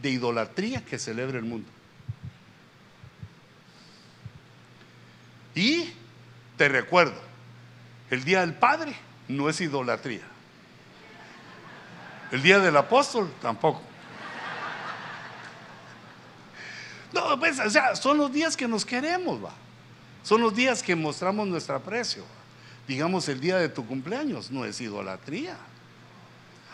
[0.00, 1.68] de idolatría que celebra el mundo.
[5.54, 5.92] Y
[6.56, 7.20] te recuerdo,
[8.10, 8.94] el Día del Padre
[9.28, 10.22] no es idolatría.
[12.32, 13.80] El Día del Apóstol tampoco.
[17.12, 19.52] No, pues, o sea, son los días que nos queremos, va.
[20.24, 22.24] Son los días que mostramos nuestro aprecio.
[22.88, 25.56] Digamos, el día de tu cumpleaños no es idolatría.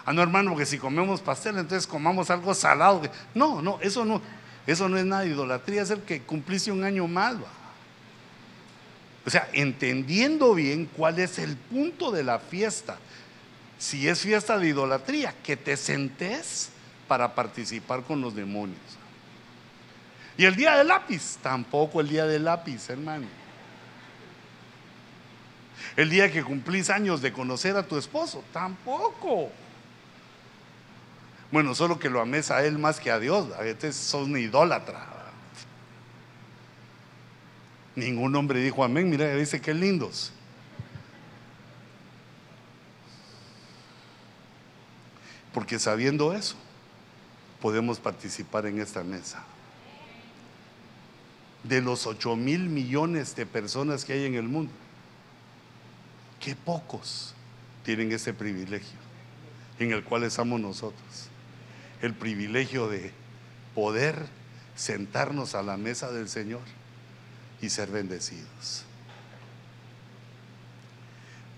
[0.06, 3.02] Ah, no, hermano, porque si comemos pastel, entonces comamos algo salado.
[3.34, 4.22] No, no, eso no,
[4.66, 7.59] eso no es nada idolatría, es el que cumpliste un año más, va.
[9.26, 12.98] O sea, entendiendo bien cuál es el punto de la fiesta.
[13.78, 16.70] Si es fiesta de idolatría, que te sentes
[17.06, 18.78] para participar con los demonios.
[20.36, 23.26] Y el día del lápiz, tampoco el día del lápiz, hermano.
[25.96, 29.50] El día que cumplís años de conocer a tu esposo, tampoco.
[31.50, 33.48] Bueno, solo que lo ames a él más que a Dios.
[33.58, 35.09] A veces sos un idólatra.
[38.00, 39.10] Ningún hombre dijo amén.
[39.10, 40.32] Mira, dice que lindos.
[45.52, 46.56] Porque sabiendo eso,
[47.60, 49.44] podemos participar en esta mesa.
[51.62, 54.72] De los 8 mil millones de personas que hay en el mundo,
[56.40, 57.34] qué pocos
[57.84, 58.98] tienen ese privilegio
[59.78, 61.28] en el cual estamos nosotros.
[62.00, 63.12] El privilegio de
[63.74, 64.26] poder
[64.74, 66.62] sentarnos a la mesa del Señor
[67.60, 68.84] y ser bendecidos.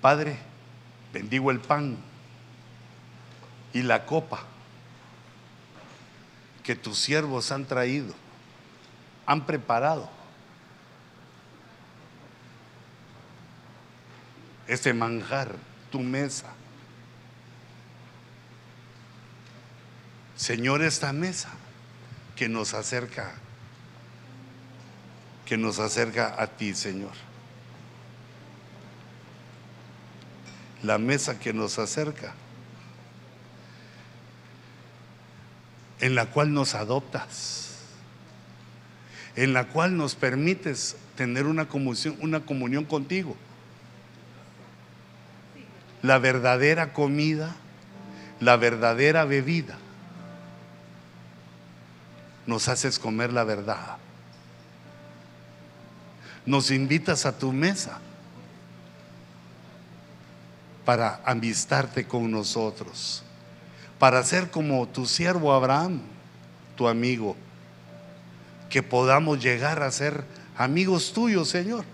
[0.01, 0.37] Padre,
[1.13, 1.97] bendigo el pan
[3.73, 4.43] y la copa
[6.63, 8.15] que tus siervos han traído,
[9.27, 10.11] han preparado.
[14.67, 15.55] Este manjar,
[15.91, 16.53] tu mesa.
[20.37, 21.51] Señor, esta mesa
[22.37, 23.35] que nos acerca
[25.53, 27.13] que nos acerca a ti, Señor.
[30.83, 32.33] La mesa que nos acerca,
[36.01, 37.75] en la cual nos adoptas,
[39.37, 43.37] en la cual nos permites tener una comunión, una comunión contigo.
[46.01, 47.55] La verdadera comida,
[48.41, 49.77] la verdadera bebida.
[52.47, 53.99] Nos haces comer la verdad
[56.45, 58.01] nos invitas a tu mesa
[60.85, 63.23] para amistarte con nosotros,
[63.99, 66.01] para ser como tu siervo Abraham,
[66.77, 67.37] tu amigo,
[68.69, 70.25] que podamos llegar a ser
[70.57, 71.85] amigos tuyos, Señor.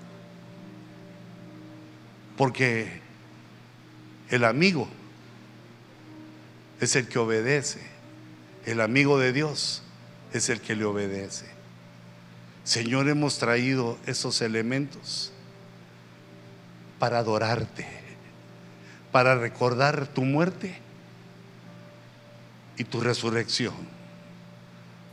[2.37, 3.01] Porque
[4.31, 4.89] el amigo
[6.81, 7.81] es el que obedece,
[8.65, 9.83] El amigo de Dios
[10.33, 11.58] es el que le obedece.
[12.69, 15.33] Señor, hemos traído esos elementos
[16.99, 17.87] para adorarte,
[19.11, 20.79] para recordar tu muerte
[22.77, 23.73] y tu resurrección,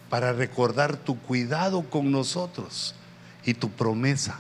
[0.10, 2.93] para recordar tu cuidado con nosotros
[3.45, 4.38] y tu promesa,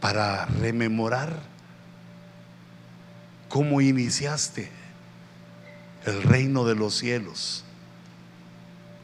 [0.00, 1.36] para rememorar
[3.48, 4.70] cómo iniciaste
[6.04, 7.65] el reino de los cielos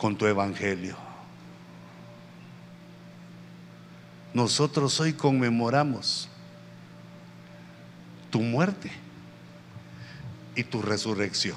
[0.03, 0.97] con tu evangelio.
[4.35, 6.29] Nosotros hoy conmemoramos
[8.29, 8.91] tu muerte
[10.57, 11.57] y tu resurrección.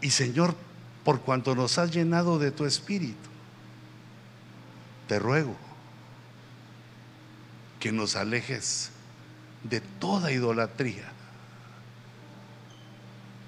[0.00, 0.54] Y Señor,
[1.02, 3.28] por cuanto nos has llenado de tu espíritu,
[5.08, 5.56] te ruego
[7.80, 8.92] que nos alejes
[9.64, 11.10] de toda idolatría.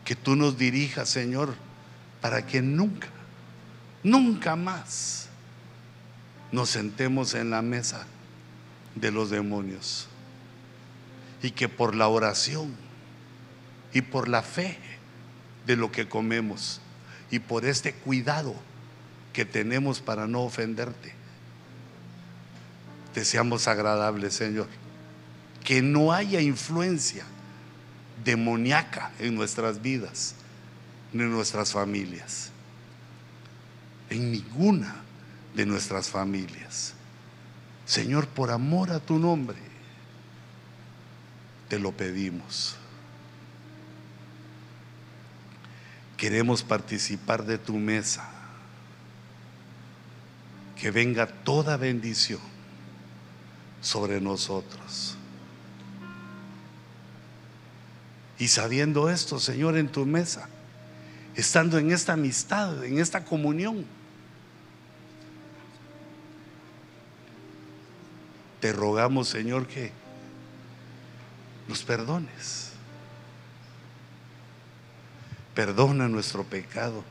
[0.05, 1.68] Que tú nos dirijas, Señor,
[2.21, 3.09] para que nunca,
[4.03, 5.29] nunca más
[6.51, 8.07] nos sentemos en la mesa
[8.95, 10.09] de los demonios.
[11.43, 12.75] Y que por la oración
[13.93, 14.79] y por la fe
[15.67, 16.81] de lo que comemos
[17.31, 18.55] y por este cuidado
[19.33, 21.15] que tenemos para no ofenderte,
[23.15, 24.67] te seamos agradables, Señor.
[25.65, 27.25] Que no haya influencia
[28.25, 30.35] demoníaca en nuestras vidas,
[31.13, 32.51] en nuestras familias.
[34.11, 34.97] En ninguna
[35.55, 36.95] de nuestras familias.
[37.87, 39.59] Señor, por amor a tu nombre,
[41.69, 42.77] te lo pedimos.
[46.17, 48.29] Queremos participar de tu mesa.
[50.77, 52.41] Que venga toda bendición
[53.81, 55.17] sobre nosotros.
[58.39, 60.49] Y sabiendo esto, Señor, en tu mesa,
[61.39, 63.87] estando en esta amistad, en esta comunión,
[68.61, 69.93] te rogamos, Señor, que
[71.69, 72.73] nos perdones.
[75.55, 77.05] Perdona nuestro pecado.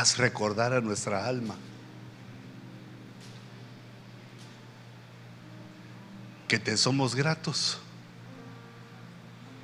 [0.00, 1.54] Haz recordar a nuestra alma
[6.48, 7.78] que te somos gratos,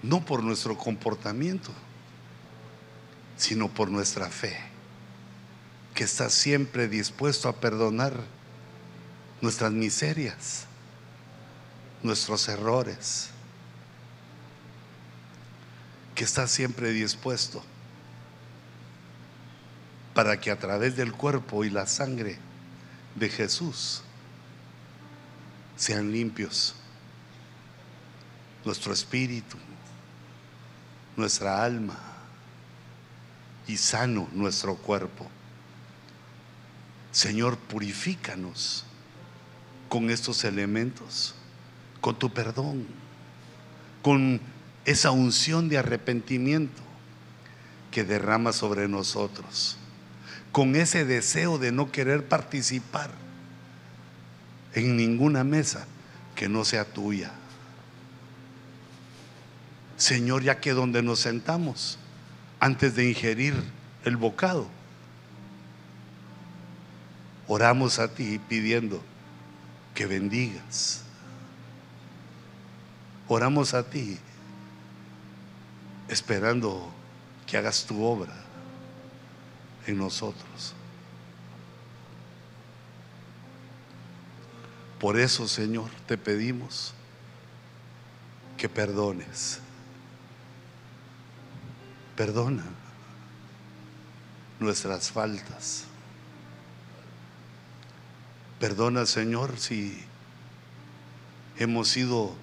[0.02, 1.72] no por nuestro comportamiento,
[3.38, 4.58] sino por nuestra fe
[5.94, 8.12] que está siempre dispuesto a perdonar
[9.40, 10.66] nuestras miserias,
[12.02, 13.30] nuestros errores,
[16.14, 17.64] que está siempre dispuesto
[20.16, 22.38] para que a través del cuerpo y la sangre
[23.16, 24.00] de Jesús
[25.76, 26.74] sean limpios
[28.64, 29.58] nuestro espíritu,
[31.18, 31.98] nuestra alma
[33.66, 35.28] y sano nuestro cuerpo.
[37.12, 38.86] Señor, purifícanos
[39.90, 41.34] con estos elementos,
[42.00, 42.86] con tu perdón,
[44.00, 44.40] con
[44.86, 46.80] esa unción de arrepentimiento
[47.90, 49.76] que derrama sobre nosotros,
[50.56, 53.10] con ese deseo de no querer participar
[54.72, 55.86] en ninguna mesa
[56.34, 57.30] que no sea tuya.
[59.98, 61.98] Señor, ya que donde nos sentamos,
[62.58, 63.52] antes de ingerir
[64.06, 64.66] el bocado,
[67.48, 69.02] oramos a ti pidiendo
[69.94, 71.02] que bendigas.
[73.28, 74.16] Oramos a ti
[76.08, 76.90] esperando
[77.46, 78.46] que hagas tu obra
[79.86, 80.74] en nosotros.
[84.98, 86.94] Por eso, Señor, te pedimos
[88.56, 89.60] que perdones.
[92.16, 92.64] Perdona
[94.58, 95.84] nuestras faltas.
[98.58, 100.02] Perdona, Señor, si
[101.58, 102.34] hemos sido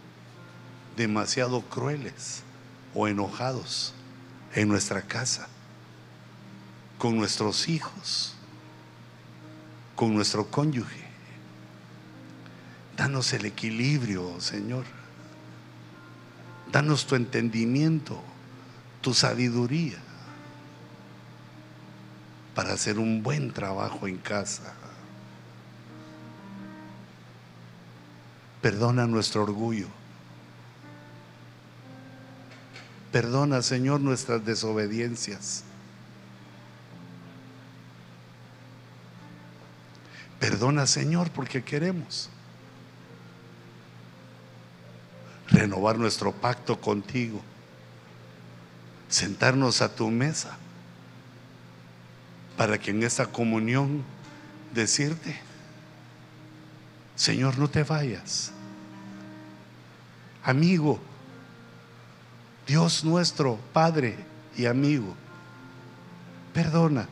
[0.95, 2.43] demasiado crueles
[2.93, 3.93] o enojados
[4.53, 5.47] en nuestra casa,
[7.03, 8.33] con nuestros hijos,
[9.93, 11.03] con nuestro cónyuge.
[12.95, 14.85] Danos el equilibrio, Señor.
[16.71, 18.21] Danos tu entendimiento,
[19.01, 19.97] tu sabiduría
[22.55, 24.73] para hacer un buen trabajo en casa.
[28.61, 29.87] Perdona nuestro orgullo.
[33.11, 35.65] Perdona, Señor, nuestras desobediencias.
[40.43, 42.27] Perdona, Señor, porque queremos
[45.47, 47.41] renovar nuestro pacto contigo,
[49.07, 50.57] sentarnos a tu mesa
[52.57, 54.03] para que en esta comunión
[54.73, 55.39] decirte,
[57.15, 58.51] Señor, no te vayas.
[60.43, 60.99] Amigo,
[62.67, 64.17] Dios nuestro, Padre
[64.57, 65.15] y amigo,
[66.53, 67.07] perdona,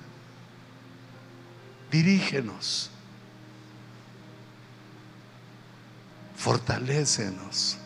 [1.89, 2.90] dirígenos,
[6.41, 7.77] fortalécenos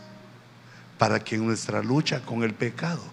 [0.98, 3.03] para que en nuestra lucha con el pecado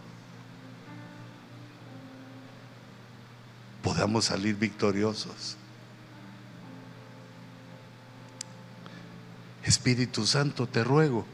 [3.83, 5.57] podamos salir victoriosos.
[9.65, 11.27] Espíritu Santo, te ruego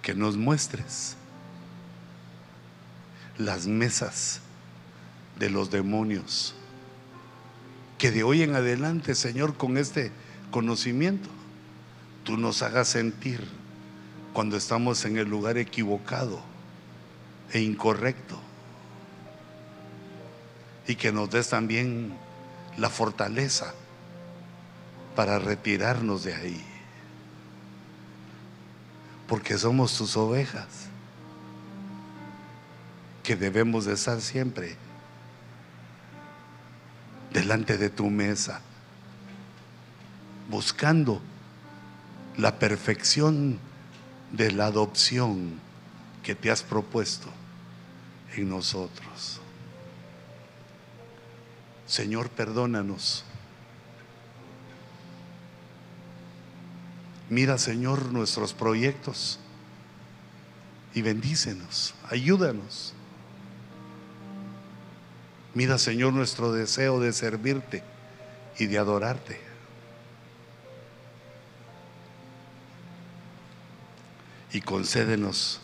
[0.00, 1.16] que nos muestres
[3.36, 4.40] las mesas
[5.40, 6.54] de los demonios.
[7.98, 10.12] Que de hoy en adelante, Señor, con este
[10.52, 11.28] conocimiento,
[12.28, 13.42] tú nos hagas sentir
[14.34, 16.42] cuando estamos en el lugar equivocado
[17.54, 18.38] e incorrecto.
[20.86, 22.12] Y que nos des también
[22.76, 23.72] la fortaleza
[25.16, 26.62] para retirarnos de ahí.
[29.26, 30.90] Porque somos tus ovejas
[33.22, 34.76] que debemos de estar siempre
[37.32, 38.60] delante de tu mesa,
[40.50, 41.22] buscando
[42.38, 43.58] la perfección
[44.32, 45.60] de la adopción
[46.22, 47.28] que te has propuesto
[48.34, 49.40] en nosotros.
[51.86, 53.24] Señor, perdónanos
[57.30, 59.38] Mira, Señor, nuestros proyectos
[60.94, 62.94] y bendícenos, ayúdanos.
[65.52, 67.82] Mira, Señor, nuestro deseo de servirte
[68.58, 69.47] y de adorarte.
[74.52, 75.60] Y concédenos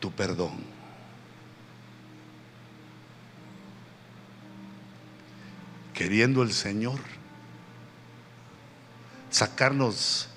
[0.00, 0.52] tu perdón.
[5.94, 6.98] Queriendo el Señor
[9.30, 10.28] sacarnos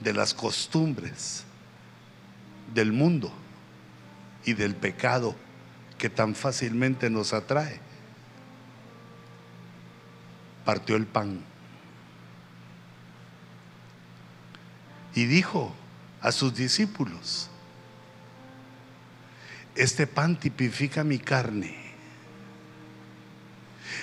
[0.00, 1.44] de las costumbres
[2.74, 3.32] del mundo
[4.44, 5.34] y del pecado
[5.98, 7.80] que tan fácilmente nos atrae.
[10.64, 11.40] Partió el pan
[15.14, 15.74] y dijo
[16.20, 17.48] a sus discípulos,
[19.74, 21.76] este pan tipifica mi carne.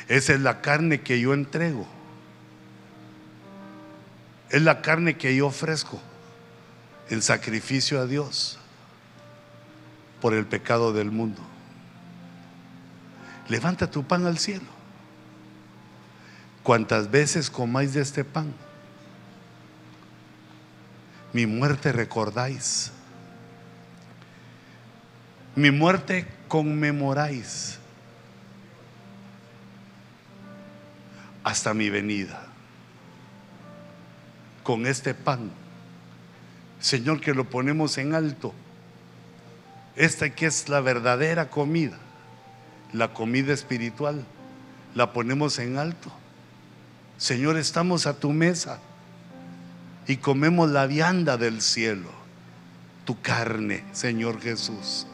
[0.07, 1.87] Esa es la carne que yo entrego
[4.49, 5.99] es la carne que yo ofrezco
[7.09, 8.57] en sacrificio a Dios
[10.21, 11.41] por el pecado del mundo.
[13.49, 14.65] Levanta tu pan al cielo.
[16.63, 18.53] Cuantas veces comáis de este pan,
[21.36, 22.94] mi muerte recordáis,
[25.53, 27.78] mi muerte conmemoráis
[31.44, 32.41] hasta mi venida
[34.64, 35.52] con este pan.
[36.80, 38.53] Señor, que lo ponemos en alto.
[39.98, 41.98] Esta que es la verdadera comida,
[42.94, 44.24] la comida espiritual,
[44.94, 46.14] la ponemos en alto.
[47.18, 48.80] Señor, estamos a tu mesa
[50.07, 52.10] y comemos la vianda del cielo,
[53.06, 55.07] tu carne, Señor Jesús,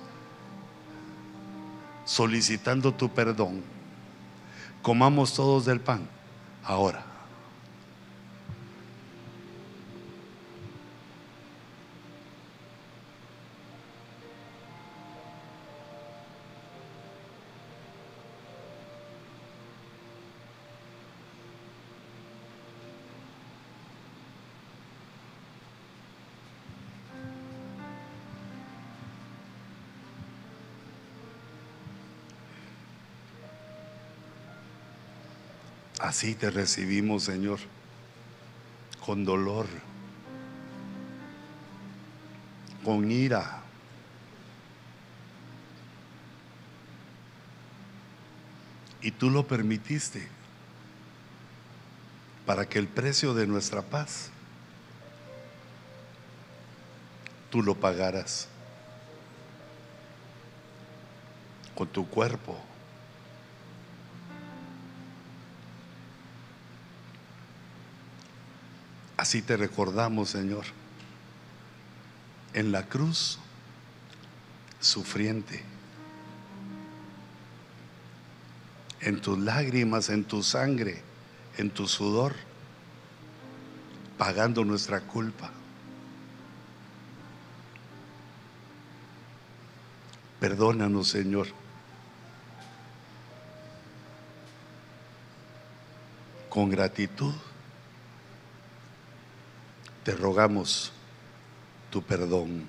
[2.06, 3.62] solicitando tu perdón.
[4.82, 6.08] Comamos todos del pan
[6.64, 7.11] ahora.
[36.02, 37.60] Así te recibimos, Señor,
[39.06, 39.68] con dolor,
[42.84, 43.62] con ira.
[49.04, 50.28] Y tú lo permitiste
[52.48, 54.32] para que el precio de nuestra paz
[57.52, 58.48] tú lo pagaras
[61.76, 62.71] con tu cuerpo
[69.22, 70.66] Así te recordamos, Señor,
[72.56, 73.38] en la cruz,
[74.80, 75.64] sufriente,
[79.00, 81.04] en tus lágrimas, en tu sangre,
[81.60, 82.34] en tu sudor,
[84.18, 85.52] pagando nuestra culpa.
[90.40, 91.46] Perdónanos, Señor.
[96.50, 97.36] Con gratitud
[100.04, 100.92] te rogamos
[101.90, 102.68] tu perdón.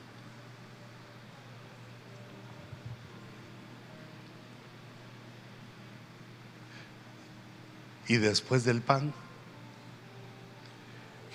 [8.08, 9.14] Y después del pan,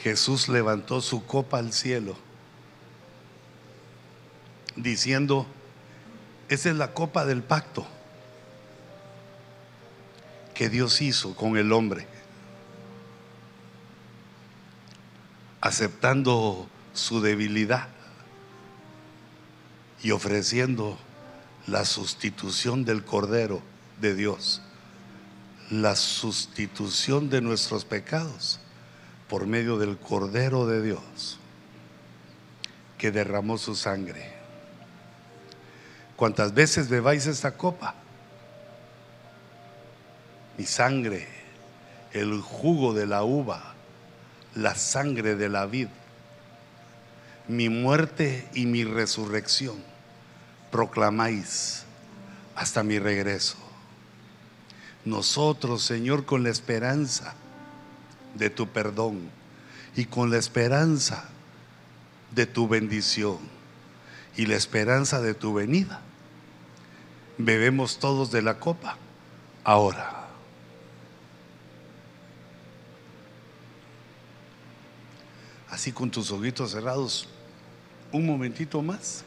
[0.03, 2.15] Jesús levantó su copa al cielo,
[4.75, 5.47] diciendo,
[6.49, 7.87] esa es la copa del pacto
[10.53, 12.07] que Dios hizo con el hombre,
[15.67, 17.89] aceptando su debilidad
[20.01, 20.97] y ofreciendo
[21.67, 23.61] la sustitución del Cordero
[23.99, 24.61] de Dios,
[25.69, 28.61] la sustitución de nuestros pecados
[29.27, 31.37] por medio del Cordero de Dios
[32.97, 34.33] que derramó su sangre.
[36.15, 37.93] Cuantas veces bebáis esta copa,
[40.57, 41.27] mi sangre,
[42.13, 43.73] el jugo de la uva,
[44.57, 45.87] la sangre de la vid,
[47.47, 49.75] mi muerte y mi resurrección,
[50.71, 51.83] proclamáis
[52.55, 53.57] hasta mi regreso.
[55.05, 57.35] Nosotros, Señor, con la esperanza
[58.33, 59.29] de tu perdón
[59.95, 61.29] y con la esperanza
[62.31, 63.37] de tu bendición
[64.35, 66.01] y la esperanza de tu venida,
[67.37, 68.97] bebemos todos de la copa
[69.63, 70.16] ahora.
[75.77, 77.27] Así con tus ojitos cerrados,
[78.11, 79.23] un momentito más.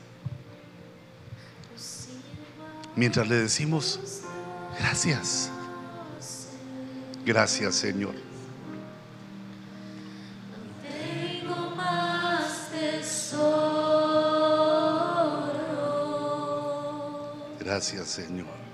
[2.96, 4.00] Mientras le decimos,
[4.76, 5.48] gracias,
[7.24, 8.16] gracias Señor.
[10.82, 13.52] Tengo más tesoro.
[17.60, 18.69] Gracias Señor.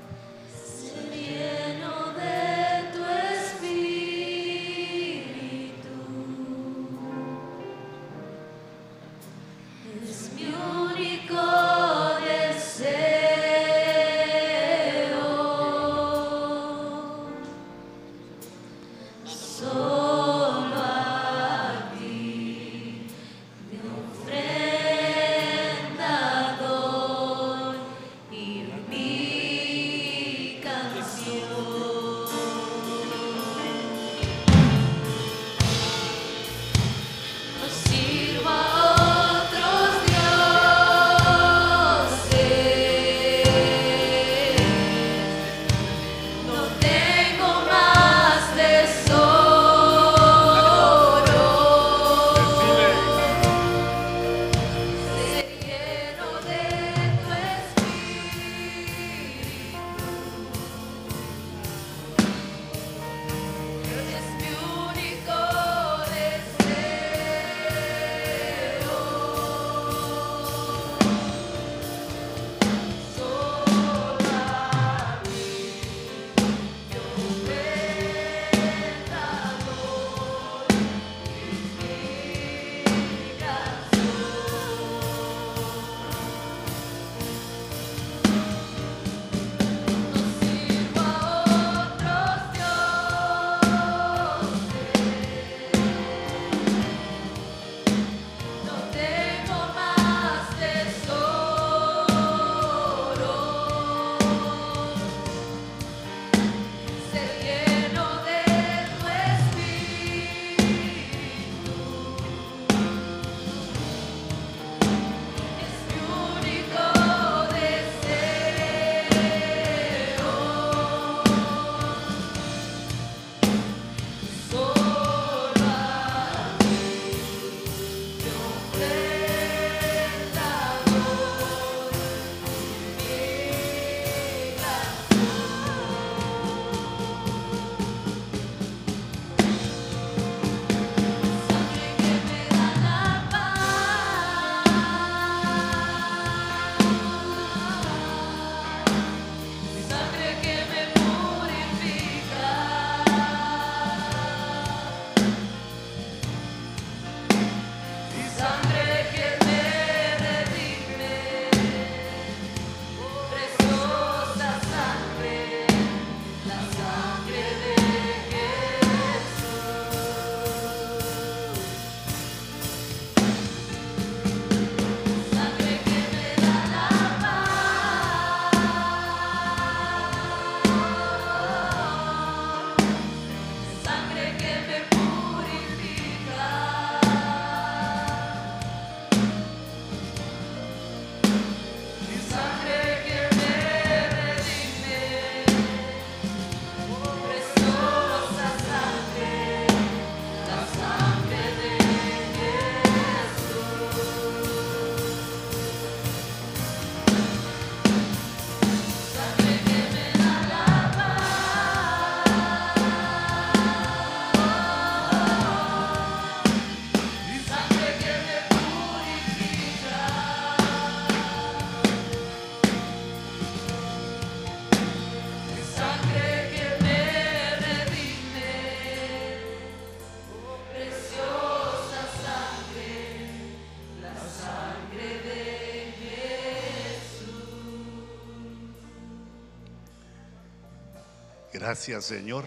[241.67, 242.45] Gracias Señor.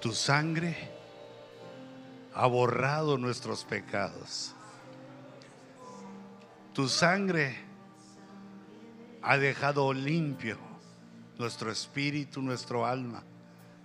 [0.00, 0.76] Tu sangre
[2.32, 4.54] ha borrado nuestros pecados.
[6.74, 7.56] Tu sangre
[9.20, 10.58] ha dejado limpio
[11.38, 13.24] nuestro espíritu, nuestro alma,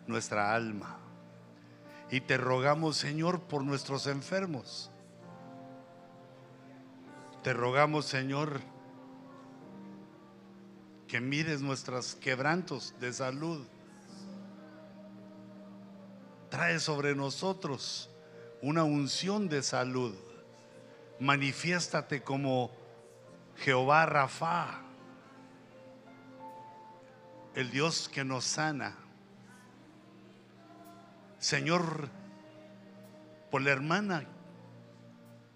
[0.05, 0.99] nuestra alma.
[2.11, 4.91] Y te rogamos, Señor, por nuestros enfermos.
[7.41, 8.61] Te rogamos, Señor,
[11.07, 13.65] que mires nuestros quebrantos de salud.
[16.53, 18.11] Trae sobre nosotros
[18.61, 20.13] una unción de salud.
[21.19, 22.69] Manifiéstate como
[23.57, 24.79] Jehová Rafa,
[27.55, 28.95] el Dios que nos sana.
[31.39, 32.09] Señor,
[33.49, 34.23] por la hermana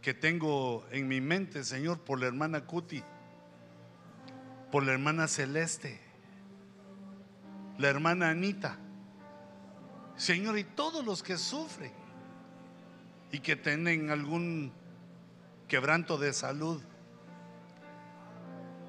[0.02, 3.04] que tengo en mi mente, Señor, por la hermana Cuti,
[4.72, 6.02] por la hermana Celeste,
[7.78, 8.80] la hermana Anita,
[10.18, 11.92] Señor, y todos los que sufren
[13.32, 14.74] y que tienen algún
[15.68, 16.82] quebranto de salud.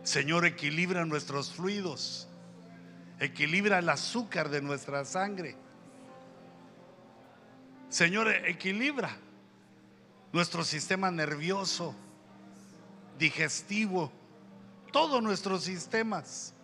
[0.02, 2.28] Señor, equilibra nuestros fluidos,
[3.20, 5.54] equilibra el azúcar de nuestra sangre.
[7.90, 9.14] Señor, equilibra
[10.32, 11.94] nuestro sistema nervioso,
[13.18, 14.10] digestivo,
[14.92, 16.54] todos nuestros sistemas.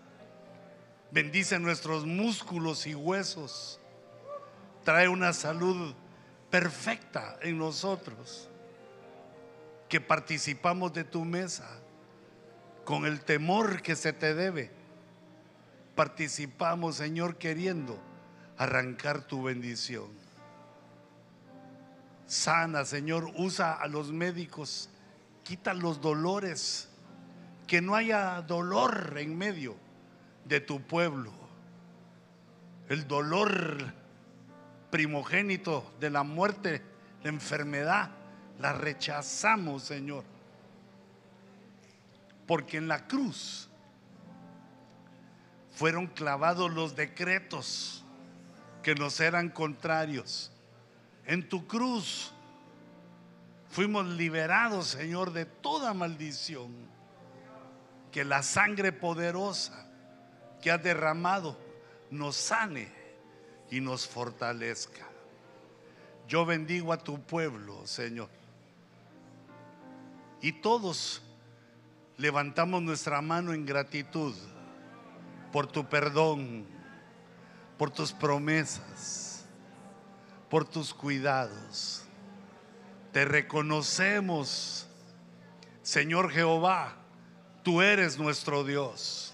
[1.10, 3.80] Bendice nuestros músculos y huesos.
[4.84, 5.94] Trae una salud
[6.50, 8.48] perfecta en nosotros.
[9.88, 11.68] Que participamos de tu mesa
[12.84, 14.70] con el temor que se te debe.
[15.94, 17.98] Participamos, Señor, queriendo
[18.58, 20.08] arrancar tu bendición.
[22.26, 24.88] Sana, Señor, usa a los médicos,
[25.42, 26.88] quita los dolores,
[27.66, 29.76] que no haya dolor en medio
[30.44, 31.32] de tu pueblo.
[32.88, 33.94] El dolor
[34.94, 36.80] primogénito de la muerte,
[37.24, 38.10] la enfermedad,
[38.60, 40.22] la rechazamos, Señor.
[42.46, 43.68] Porque en la cruz
[45.72, 48.04] fueron clavados los decretos
[48.84, 50.52] que nos eran contrarios.
[51.26, 52.32] En tu cruz
[53.70, 56.72] fuimos liberados, Señor, de toda maldición.
[58.12, 59.88] Que la sangre poderosa
[60.62, 61.58] que has derramado
[62.12, 63.03] nos sane
[63.70, 65.06] y nos fortalezca.
[66.28, 68.28] Yo bendigo a tu pueblo, Señor.
[70.40, 71.22] Y todos
[72.16, 74.34] levantamos nuestra mano en gratitud
[75.52, 76.66] por tu perdón,
[77.78, 79.44] por tus promesas,
[80.50, 82.04] por tus cuidados.
[83.12, 84.86] Te reconocemos,
[85.82, 86.96] Señor Jehová,
[87.62, 89.32] tú eres nuestro Dios.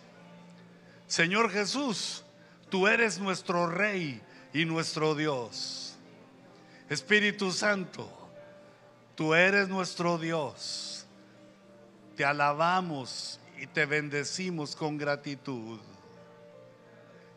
[1.07, 2.20] Señor Jesús,
[2.71, 4.23] tú eres nuestro Rey
[4.55, 5.97] y nuestro Dios.
[6.89, 8.11] Espíritu Santo,
[9.15, 11.07] tú eres nuestro Dios.
[12.17, 15.79] Te alabamos y te bendecimos con gratitud.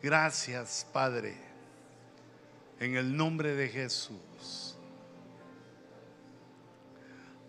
[0.02, 1.36] Gracias, Padre,
[2.80, 4.76] en el nombre de Jesús.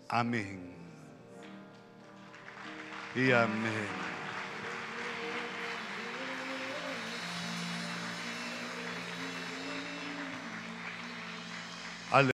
[0.08, 0.72] Amén.
[3.14, 4.15] Y amén.